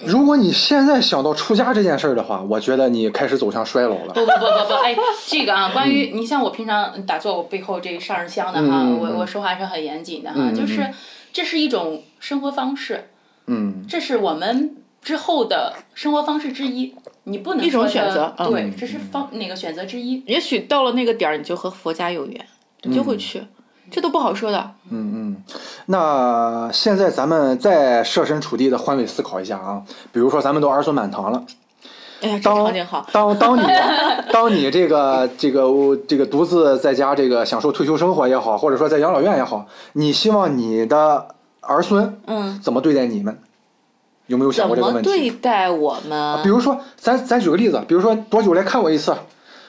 [0.04, 4.14] 如果你现在想到出家这件事儿的话，我觉得你开始走向衰老了。
[4.14, 10.90] 不不不不不，哎，这个啊，关于你像我平常打坐，我背后这上着香的哈，我我说话是很严谨的哈，就是
[11.32, 13.10] 这是一种生活方式，
[13.48, 16.94] 嗯，这是我们之后的生活方式之一，
[17.26, 20.24] 你不能一种选择嗯对，这是方那个选择之一。
[20.26, 22.46] 也许到了那个点儿，你就和佛家有缘，
[22.84, 23.44] 你就会去，
[23.92, 24.72] 这都不好说的。
[24.90, 25.44] 嗯嗯，
[25.88, 31.44] 那现在咱们再设身处地的换位思考一下啊，比如说咱们都儿孙满堂了，
[32.22, 33.08] 哎呀，这当场景好。
[33.12, 33.64] 当当你
[34.32, 41.30] 当你这个这个这个独自在家这个享受退休生活也好，或者说在养老院也好，你希望你的
[41.62, 43.40] 儿孙嗯，怎么对待你们？
[44.28, 45.30] 有没有想过这个问么对？
[45.30, 46.42] 待我们？
[46.44, 49.16] 比如说，咱咱举个例子，比如说多久来看我一次？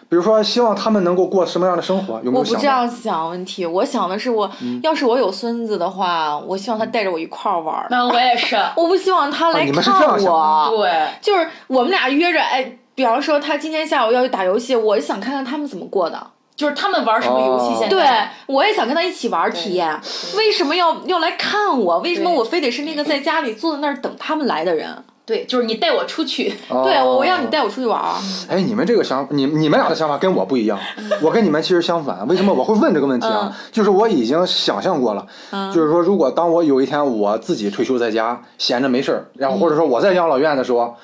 [0.09, 2.15] 比如说，希望他们能够过什么样的生活？
[2.23, 2.67] 有没有我不这？
[2.67, 7.89] 样想问题，我想的是我，嗯要是我有孙子的话，我希望他带着我一块儿玩儿。
[7.91, 16.25] 那我也是， 我不希望他来啊你们是看这样想的我，对，就是我们俩约着，哎，比方说他今天下午要去打游戏，我想看看他们怎么过的。
[16.57, 17.95] 就是他们玩什么游戏哦现在？
[17.95, 20.01] 对，我也想跟他一起玩体验。
[20.37, 21.99] 为什么要要来看我？
[21.99, 25.05] 为什么我非得是那个在家里坐在那儿等他们来的人？
[25.27, 28.15] 对，就是你带我出去，哦对，我我要你带我出去玩儿。
[28.49, 30.79] 哎，你们这个想，你你们俩的想法跟我不一样，
[31.21, 32.25] 我跟你们其实相反。
[32.29, 33.53] 为什么我会问这个问题啊？
[33.73, 35.27] 就是我已经想象过了，
[35.75, 40.95] 就是说，如果当我有一天我自己退休在家，闲着没事儿，然后或者说我在养老院的时候，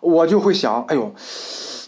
[0.00, 1.10] 我就会想，哎呦。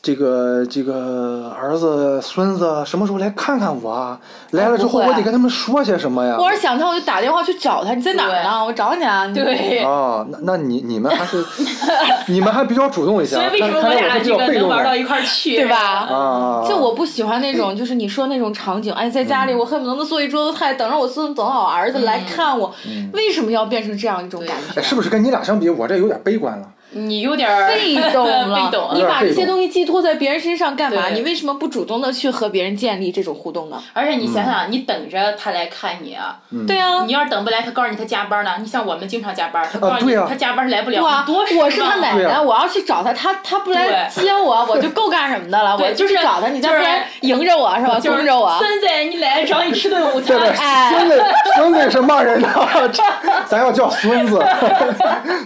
[0.02, 4.18] 这个这个儿子孙子什么时候来看看我啊？
[4.50, 6.36] 来了之后，我得跟他们说些什么呀？
[6.36, 7.94] 我是想他，我就打电话去找他。
[7.94, 8.64] 你在哪儿呢？
[8.64, 9.26] 我找你啊！
[9.28, 9.84] 你对。
[9.84, 11.44] 哦，那那你你们还是
[12.26, 16.64] 你们还比较主动一些啊，所以为什么看我俩这个能玩到一块儿去，对吧？
[16.68, 22.74] 就我不喜欢那种，就是你说那种场景，哎，在家嗯里我恨不得能做一桌子菜，等着我孙子，等着我儿子来看我。
[23.12, 24.80] 为什么要变成这样一种感觉？
[24.80, 26.66] 哎，是不是跟你俩相比，我这有点悲观了？
[26.94, 31.08] 你有点儿被动了， 被动你把这些东西寄托在别人身上干嘛？
[31.12, 33.82] 你为什么不主动的去和别人建立这种互动呢？
[33.92, 38.52] 而且你想想，你等着他来看你啊，对啊，你要是等不来，他告诉你他加班呢。
[38.60, 45.76] 你像我们经常加班，他告诉你对啊他加班来不了，对啊多失望我是他奶奶，啊我要去找他，他他不来接我， 我就够干什么的了？
[45.78, 47.98] 我就是找他，你再就是不来迎着我是吧？
[47.98, 48.58] 就是供着我。
[48.58, 50.48] 孙子，你来找你吃顿午餐对。
[50.48, 51.24] 对，哎孙子
[51.56, 52.48] 孙子是骂人的，
[52.92, 53.02] 这
[53.46, 54.44] 咱要叫孙子，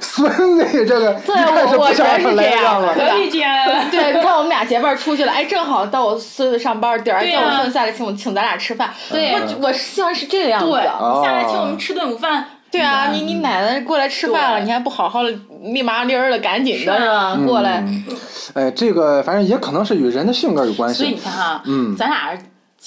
[0.00, 1.12] 孙子这个
[1.76, 3.54] 我我觉得是这样可以这样。
[3.90, 8.90] 对，看我们俩结伴出去了，哎，正好到我孙子上班点儿，叫我孙子下来请我请咱俩吃饭。
[9.10, 10.70] 对我我希望是这个样子。
[10.70, 10.82] 对，
[11.24, 15.32] 下来请我们吃顿午饭，对啊，你你奶奶过来吃饭了，你还不好好的
[15.62, 17.36] 立麻利儿的赶紧的是是吧？
[17.46, 17.84] 过来，
[18.54, 21.20] 哎，这个反正也可能是与人的性格有关系所以你。
[21.20, 22.36] 看哈，嗯咱俩。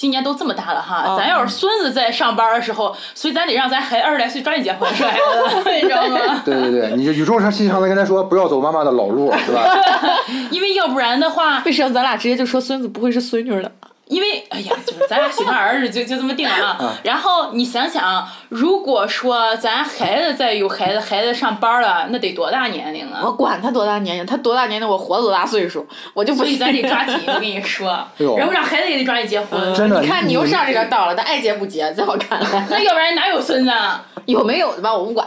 [0.00, 5.14] 今年都这么大了哈，嗯咱要是孙子在上班的时候，所以咱得让咱孩子二十来岁抓紧结婚生孩
[5.62, 6.40] 子， 你知道吗？
[6.42, 9.62] 对对对，你就语重心长的跟他说，不要走妈妈的老路，是吧？
[10.50, 13.70] 因为要不然的话，为什么咱俩直接就说孙子不会是孙女了？
[14.10, 16.98] 因为哎呀，就是咱俩喜欢儿子就就这么定了啊。
[17.04, 23.30] 然后你想想，如果说咱孩子再有孩子，孩子上班了，那得多大年龄啊我啊？
[23.30, 26.58] 管他多大年龄，他多大年龄，我活多大岁数，我就不信。
[26.58, 29.72] 所以咱得 抓紧，我跟你说，呦然后让孩子也得抓紧结婚。
[29.74, 34.04] 真的，你看你又上这个道了，他爱结不结，在我看来， 那要不然哪有孙子啊？
[34.26, 35.26] 有没有的吧，我不管。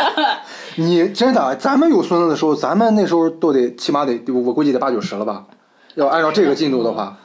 [0.76, 5.44] 你真的，咱们有孙子的时候，咱们那时候都得起码得，我估计得八九十了吧？
[5.96, 7.16] 要按照这个进度的话，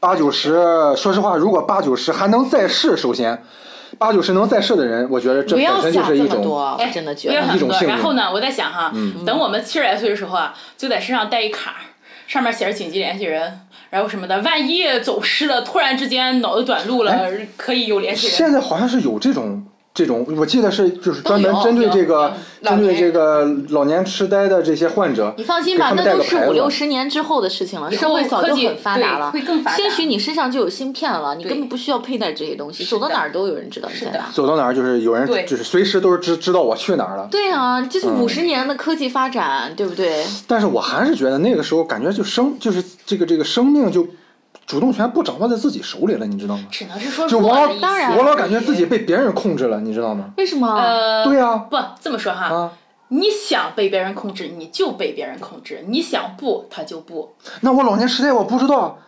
[0.00, 0.52] 八九十，
[0.96, 3.42] 说实话，如果八九十还能再试，首先，
[3.98, 7.76] 八九十能再试的人，我觉得这不要本身就想这是一种，么多，我哎，真的觉得不要想这么多。
[7.76, 7.94] 一种幸运。
[7.94, 9.24] 然后呢，我在想哈，嗯。
[9.24, 11.76] 等我们七十来岁的时候啊，就在身上带一卡，
[12.26, 18.36] 上面写着紧急联系人，然后什么的，万一走失了，突然之间脑子短路了，可以有联系人。
[18.36, 19.64] 现在好像是有这种
[19.98, 22.32] 这种，我记得是就是专门针对这个
[22.62, 29.32] 针对这个老年痴呆的这些患者，你放心吧，那都是五六十年之后的事情了，社会早就很发达了。
[29.32, 29.76] 对会更发达。
[29.76, 34.26] 兴许你身上就有芯片了，你根本不需要佩戴这些东西，走到哪儿都有人知道你在哪。
[34.32, 37.26] 走到哪儿就是有人就是随时都是知知道我去哪儿了。
[37.28, 38.22] 对啊，这是嗯。
[38.22, 40.24] 五十年的科技发展，对不对？
[40.46, 44.06] 但是我还是觉得那个时候感觉就生就是这个这个生命就
[44.68, 46.64] 主动权不掌握在自己手里了，你知道吗？
[46.70, 50.26] 只能是说就我老当然我老感觉自己被别人控制了，你知道吗？
[50.36, 50.68] 为什么？
[50.76, 52.72] 呃，对呀、不这么说哈，啊，
[53.08, 57.34] 你想被别人控制，你就被别人控制；你想不，他就不。
[57.62, 58.98] 那我老年痴呆我不知道，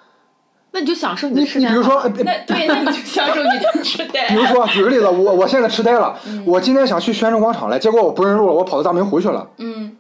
[0.73, 4.35] 那你就享受你你的痴呆你比如说，那对，那你就享受你的痴呆 比。
[4.37, 9.95] 如说举个例子，我我现在痴呆了，嗯我今天想去宣城广场来，结果我不认路了，我跑到大明湖去了，嗯，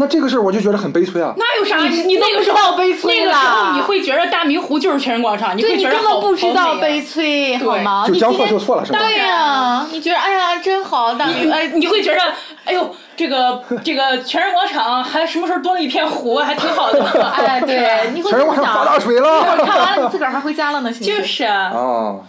[0.00, 1.34] 那这个事儿我就觉得很悲催啊。
[1.36, 1.76] 那有啥？
[1.76, 8.04] 你你都那个时候不知道悲催那个时候你会觉得大明湖就是全人广场，你对你会觉得好根本不知道悲催，好吗？
[8.08, 8.98] 就将错你今天就错了是吧？
[8.98, 12.20] 对呀，你觉得哎呀真好，大明哎哎，你会觉得，
[12.64, 17.04] 哎呦，这个这个全人广场还什么时候多了一片湖，还挺好的。
[17.36, 19.42] 哎对，你会全人广场发大水了。
[19.66, 22.24] 看完了你自个儿还回家了呢，就是是啊，哦，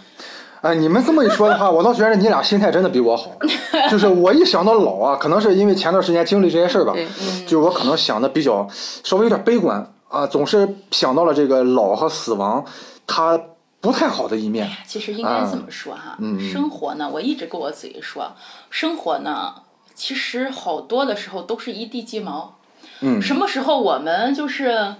[0.62, 3.32] 哎，你们这么一说的话，我倒觉得你俩心态真的比我好。
[3.90, 6.94] 就是我一想到老啊，可能是因为前段时间经历这些事儿吧，
[7.44, 8.66] 就是我可能想的比较
[9.02, 12.64] 稍微有点悲观啊，总是想到了这个老和死亡，
[13.08, 13.38] 它
[13.80, 14.70] 不太好的一面。
[14.86, 18.32] 其实应该这么说哈，嗯嗯生活呢，我一直跟我自己说，
[18.70, 19.54] 生活呢，
[19.96, 22.54] 其实好多的时候都是一地鸡毛。
[23.00, 24.94] 嗯什么时候我们就是，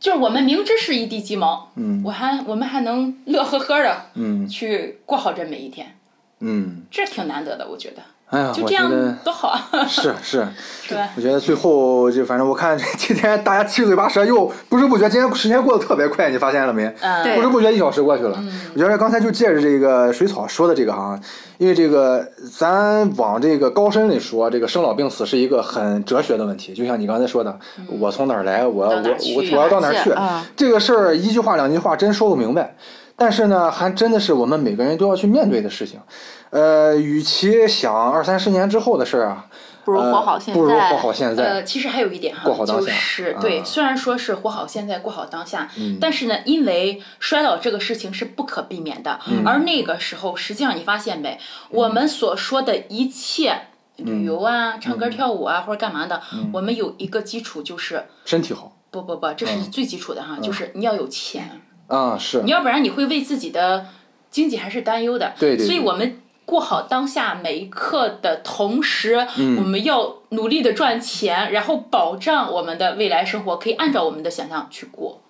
[0.00, 2.02] 就是我们明知是一地鸡毛，嗯。
[2.04, 4.48] 我还我们还能乐呵呵的嗯。
[4.48, 5.96] 去过好这每一天，
[6.40, 8.02] 嗯，这挺难得的，我觉得。
[8.30, 9.68] 哎呀，就这样我觉得多好啊！
[9.88, 10.46] 是是，
[10.82, 11.08] 是吧？
[11.16, 16.84] 我觉得最后就反正我看今天大家七嘴八舌，又不知不觉，今天时间过得特别快，你发现了没？
[17.00, 18.40] 嗯，不知不觉一小时过去了。
[18.72, 21.18] 我觉得刚才就借着这个水草说的这个哈，
[21.58, 22.24] 因为这个
[22.56, 26.72] 咱往这个高深里说，这个生老病死是一个很哲学的问题。
[26.72, 27.58] 就像你刚才说的，
[27.98, 30.46] 我从哪儿来，我我我我要到哪儿去啊？
[30.56, 32.76] 这个事儿一句话两句话真说不明白。
[33.20, 36.00] 但是呢，还真的是我们每个人都要去面对的事情。
[36.48, 39.46] 呃，与其想二三十年之后的事儿啊，
[39.84, 41.44] 不如呃活好现不如在活好现在。
[41.44, 42.86] 呃，其实还有一点哈，过好当下。
[42.86, 43.38] 就是啊。
[43.42, 45.98] 对，虽然说是活好现在，过好当下，嗯。
[46.00, 49.46] 但是呢，因为衰老这个事情是不可避免的，嗯。
[49.46, 53.50] 而那个时候，实际上你发现没，我们所说的一切。
[53.98, 54.06] 嗯。
[54.06, 56.22] 旅游啊，唱歌跳舞啊，或者干嘛的，
[56.54, 58.72] 我们有一个基础就是身体好。
[58.90, 61.60] 不不不，这是最基础的哈，就是你要有钱，
[61.90, 63.84] 啊，是你要不然你会为自己的
[64.30, 65.34] 经济还是担忧的。
[65.38, 75.20] 对对对所以我们过好当下每一刻的同时，嗯我们要努力的赚钱，然后保障我们的未来生活可以按照我们的想象去过。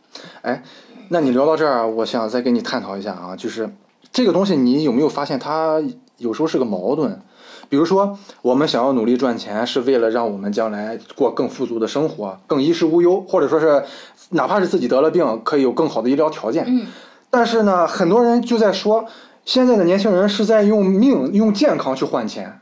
[0.43, 0.63] 哎，
[1.09, 3.71] 那你聊到这儿，我想再跟你探讨一下啊，就是
[4.13, 5.83] 这个东西，你有没有发现它
[6.19, 7.21] 有时候是个矛盾？
[7.69, 13.85] 比如说，我们想要努力赚钱，是为了让我们将来过更富足的生活，更衣食无忧，或者说是
[14.31, 16.65] 哪怕是自己得了病，可以有更好的医疗条件。
[16.67, 16.87] 嗯，
[17.31, 19.07] 但是呢，很多人就在说，
[19.45, 22.61] 现在的年轻人是在用命、用健康去换钱，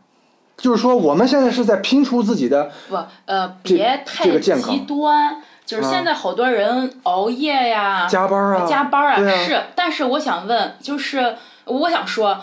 [0.56, 5.42] 就是说我们现在是在拼出自己的不，呃，别太这个健康极端。
[5.66, 9.64] 就是现在好多人熬夜呀，加班啊，加班啊，啊是。
[9.74, 12.40] 但是我想问，就是我想说，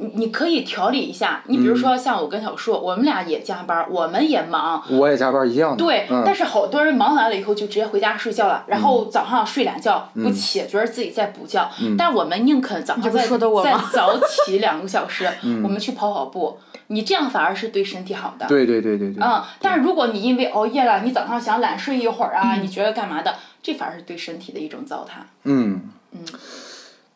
[0.00, 1.42] 你你可以调理一下。
[1.46, 5.76] 你比如嗯说像我跟小树，我们俩也加班，我们也忙，我也加班一样的。
[5.76, 11.68] 对，嗯、但是好多人忙完了以后就直接回家睡觉了，然后早上睡懒觉不起，觉得自己在补觉。
[11.96, 15.28] 但我们宁肯早上再说的我再早起两个小时，
[15.62, 18.46] 我们去跑跑步，你这样反而是对身体好的。
[18.46, 19.22] 对对对对对。
[19.22, 25.22] 嗯，但是如果你因为熬夜了，你早上想懒睡一会儿啊，你觉得干嘛的，这反而是对身体的一种糟蹋。
[25.44, 25.82] 嗯
[26.12, 26.20] 嗯，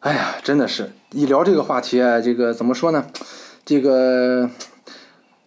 [0.01, 3.05] 哎呀，真的是一聊这个话题啊，这个怎么说呢？
[3.65, 4.49] 这个，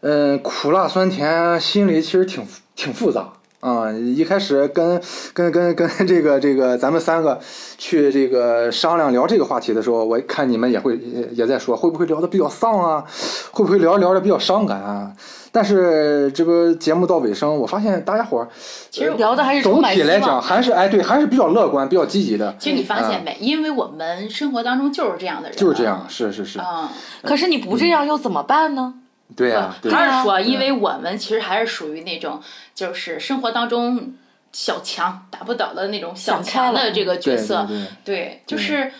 [0.02, 2.46] 嗯、苦辣酸甜，心里其实挺
[2.76, 3.32] 挺复杂
[3.62, 3.90] 啊。
[3.92, 5.02] 一开始跟
[5.34, 7.40] 跟跟跟 这个这个咱们三个
[7.78, 13.06] 去这个商量聊这个话题的时候，我看你们也会也也在说，会不会聊的比较丧啊？
[13.52, 15.14] 会不会聊着聊着比较伤感啊？
[15.54, 18.48] 但是这个节目到尾声，我发现大家伙儿
[18.90, 20.42] 其实聊的还是总体来讲。
[20.42, 22.56] 还是哎对，还是比较乐观、比较积极的。
[22.58, 23.36] 其实你发现没？
[23.42, 26.06] 因为我们生活当中就是这样的人，就是这样，。
[26.08, 26.88] 是是是，嗯，
[27.24, 28.94] 可是你不这样又怎么办呢？
[29.36, 32.42] 对啊、对还是说，因为我们其实还是属于那种，
[32.76, 34.14] 就是生活当中
[34.52, 38.92] 小强打不倒的那种小强的这个角色，对对对，就是。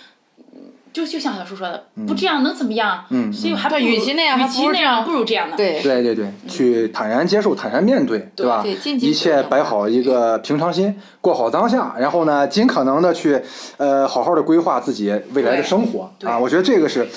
[0.92, 3.06] 嗯就就像小叔说的，不这样能怎么样？
[3.10, 5.56] 嗯所以还不如与其那样与还不如这样其那样，不如这样的。
[5.56, 8.62] 对，对对对，去坦然接受、坦然面对，对吧？
[8.62, 13.40] 对一切摆好一个平常心，过好当下，然后呢，尽可能的去
[13.78, 16.38] 呃好好的规划自己未来的生活对啊。
[16.38, 17.08] 我觉得这个是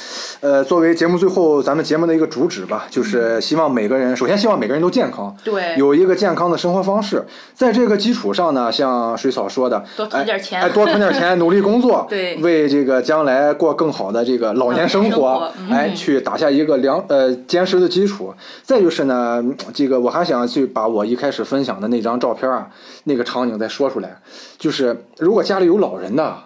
[0.40, 18.34] 呃作为节目最后咱们节目的一个主旨吧，就是希望每个人，首先希望每个人都健康，对有一个健康的生活方式，在这个基础上呢，像水草说的，多存点钱多存点钱， 努力工作，对为这个将来过更好的这个老年生生活哎，去打下一个良呃坚实的基础。
[18.62, 22.68] 再就是呢，嗯这个我还想去把我一开始分享的那张照片啊，
[23.04, 24.20] 那个场景再说出来，
[24.58, 26.36] 就是如果家里有老人的，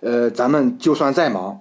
[0.00, 1.60] 呃，咱们就算再忙，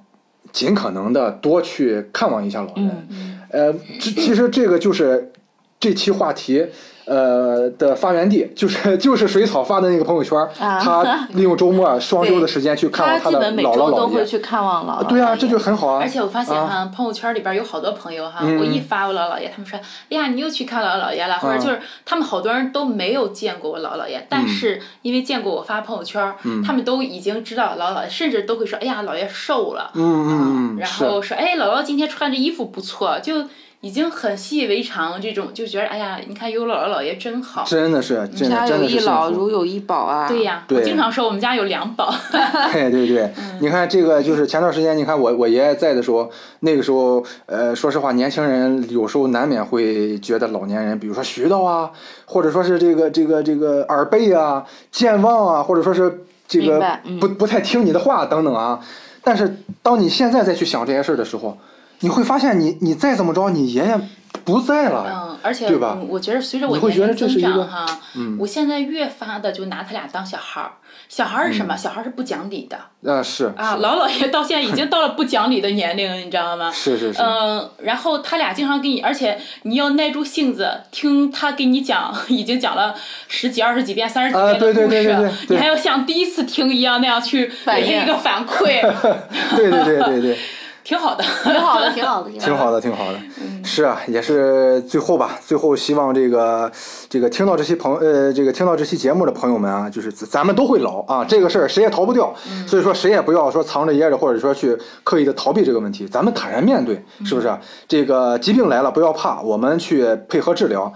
[0.52, 3.08] 尽可能的多去看望一下老人。
[3.10, 5.32] 嗯呃，这其实这个就是
[5.80, 6.68] 这期话题。
[7.10, 13.92] 呃的发源地就是就是水草发的那个朋友圈，啊他利用周末 双周的时间去看望的他基本每姥姥姥爷。
[13.92, 15.08] 周都会去看望姥姥。
[15.08, 16.00] 对啊，这就很好啊。
[16.02, 19.80] 而且我发现啊哈，朋友圈里边有好多朋友哈，嗯我一发我姥姥爷，他们说，
[20.10, 26.34] 哎呀，你又去看姥姥姥爷了，或者就是他们好多人都没有见过我姥姥爷，但是因为见过我发朋友圈，
[26.64, 33.46] 他们都已经知道姥姥爷，甚至都会说，哎呀，姥爷瘦了，嗯嗯嗯，然后说，哎，姥姥今天穿着衣服不错，就
[33.82, 37.64] 已经很习以为常，这种就觉得，哎呀，你看有姥姥姥爷真好。
[37.66, 40.28] 真的是真的家有真的是幸一老，如有一宝啊。
[40.28, 42.14] 对呀，对我经常说我们家有两宝。
[42.74, 51.90] 对对对，你看这个就是前段时间，你看我我爷爷在的时候，那个时候，呃，说实话，年轻人有时候难免会觉得老年人，比如说絮叨啊，
[52.26, 56.86] 或者说是这个这个这个耳背啊、健忘啊，或者说是这个
[57.22, 58.82] 不不太听你的话等等啊。
[59.24, 61.58] 但是当你现在再去想这些事儿的时候，
[62.02, 64.00] 你会发现你你再怎么着，你爷爷
[64.46, 67.86] 不在了，嗯，而且对吧嗯我觉得随着我年龄增长哈，
[68.16, 70.72] 嗯我现在越发的就拿他俩当小孩儿。
[71.08, 71.76] 小孩儿是什么？
[71.76, 72.78] 小孩儿是不讲理的
[73.12, 73.76] 啊是啊！
[73.78, 76.70] 老姥爷到现在已经 到了不讲理的年龄，你知道吗？
[76.72, 82.94] 是是是，嗯，然后他俩经常给你，而且你要耐住性子听他给你讲，已经讲了
[83.28, 88.80] 十几、二十几遍、三十几啊遍的故事，对对对对对对你还要像第一次听一样那样去给他一个反馈，
[89.56, 90.38] 对对对对对，
[90.84, 91.24] 挺好的。
[91.44, 96.72] 挺好的，挺好的，挺好的挺好的，嗯是啊，也是最后吧，最后希望这个
[97.10, 107.60] 这个听到这期朋呃这个听到这期节目的朋友们啊，就是咱咱们都会老啊，这个事儿谁也逃不掉，嗯所以说谁也不要说藏着掖着，或者说去刻意的逃避这个问题，咱们坦然面对，是不是啊？
[107.88, 110.92] 这个疾病来了不要怕，我们去配合治疗，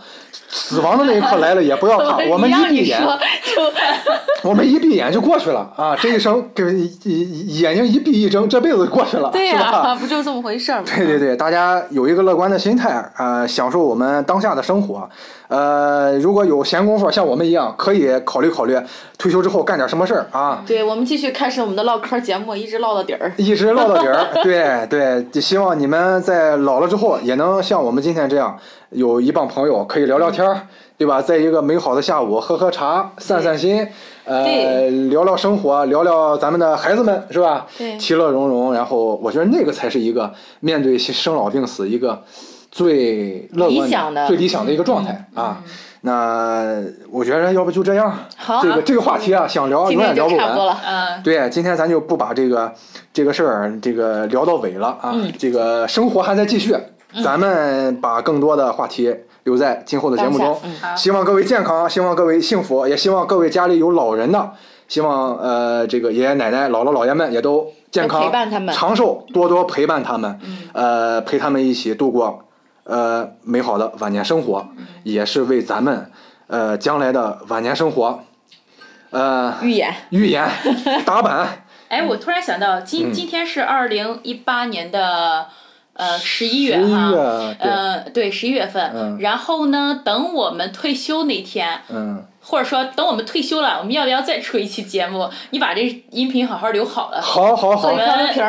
[0.48, 3.02] 死亡的那一刻来了也不要怕， 我们一闭眼。
[3.02, 3.10] 就
[4.50, 5.96] 我们一闭眼就过去了啊！
[5.96, 9.72] 这一生给眼睛一闭一睁，这辈子就过去了，对是吧？
[9.74, 10.86] 呀， 不就这么回事儿吗？
[10.96, 15.10] 对 对对，大家有一个乐观的心态，呃，享受我们当下的生活。
[15.48, 18.76] 呃，如果有闲工夫，像我们一样，可以考虑考虑
[19.20, 23.32] 退休之后干点什么事儿啊，对，我们继续开始我们的唠嗑节目，一直唠到底儿。
[23.38, 24.26] 一直唠到底儿。
[24.42, 28.58] 对对，就希望你们在老了之后，也能像我们今天这样，
[28.90, 30.62] 有一帮朋友可以聊聊天儿，
[30.98, 31.22] 对吧？
[31.22, 33.88] 在一个美好的下午，喝喝茶，散散心。
[34.26, 37.66] 呃，聊聊生活，聊聊咱们的孩子们，是吧？
[37.78, 37.98] 对。
[37.98, 38.74] 其乐融融。
[38.74, 42.24] 然后，我觉得那个才是一个面对生老病死一个
[42.72, 44.28] 最乐观理想的。
[44.28, 45.62] 最理想的一个状态啊。
[46.06, 50.78] 那我觉得要不就这样，好这个这个话题啊，想聊永远聊不完。
[50.86, 52.74] 嗯，对，今天咱就不把这个
[53.14, 55.32] 这个事儿这个聊到尾了啊，嗯。
[55.40, 56.76] 这个生活还在继续，
[57.24, 60.60] 咱们把更多的话题留在今后的节目中。
[60.64, 64.52] 嗯希望各位健康，希望各位幸福，也希望各位家里有老人的，
[64.88, 72.46] 希望呃这个爷爷奶奶、姥姥姥爷们也都健康、陪伴他们长寿，多多陪伴他们，嗯呃陪他们一起度过
[72.84, 76.12] 呃美好的晚年生活，嗯也是为咱们
[76.48, 78.20] 呃将来的晚年生活
[79.10, 80.48] 呃预演，预演
[81.06, 81.66] 打板。
[81.90, 85.48] 哎，我突然想到，今嗯今天是二零一八年的
[85.94, 89.18] 呃十一月11哈，呃对十一月份，嗯。
[89.20, 91.82] 然后呢，等我们退休那天。
[91.90, 95.30] 嗯，或者说，等我们退休了，我们要不要再出一期节目？
[95.52, 98.06] 你把这音频好好留好了，好好好我，们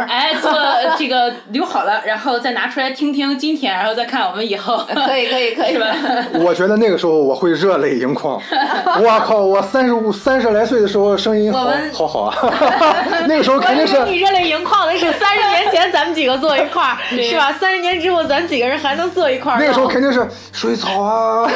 [0.08, 0.52] 哎做
[0.98, 5.94] 这个留好了，然后再拿出来听听今天，然后再看我们以后， 可以可以可以是吧？
[6.34, 8.40] 我觉得那个时候我会热泪盈眶。
[9.00, 12.36] 我靠，我三十五三十来岁的时候声音好好好啊，
[13.28, 17.52] 那个时候肯定是你热泪盈眶的是三十年前咱们几个坐一块儿，是吧？
[17.52, 19.58] 三十年之后咱几个人还能坐一块儿。
[19.60, 21.48] 那个时候肯定是水草啊。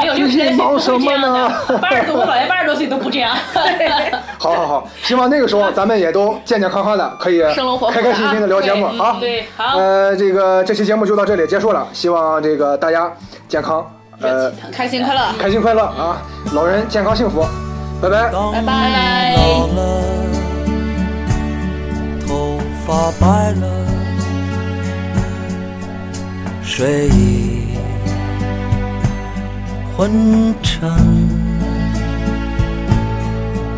[0.00, 3.36] 没有六十来岁忙什么呢的，八十多，我姥爷八十多岁都不这样。
[4.38, 8.88] 好好好，希望那个时候咱们也都健健康康的，可以生龙活虎开开心心的聊节目。
[8.88, 13.12] 对好，对好呃，这个这期节目就到这里结束了，希望这个大家
[13.48, 13.86] 健康，
[14.20, 15.20] 呃，开心快乐。
[15.38, 17.44] 开心快乐啊，老人健康幸福，
[18.00, 18.30] 拜拜。
[18.32, 20.02] 当拜拜你老了，
[22.26, 23.66] 头发白了，
[26.62, 27.76] 睡意
[29.96, 31.41] 昏沉。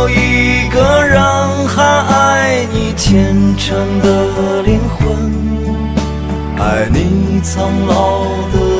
[0.00, 1.20] 有一个人
[1.68, 5.06] 还爱你虔诚的灵魂，
[6.58, 8.79] 爱你苍老的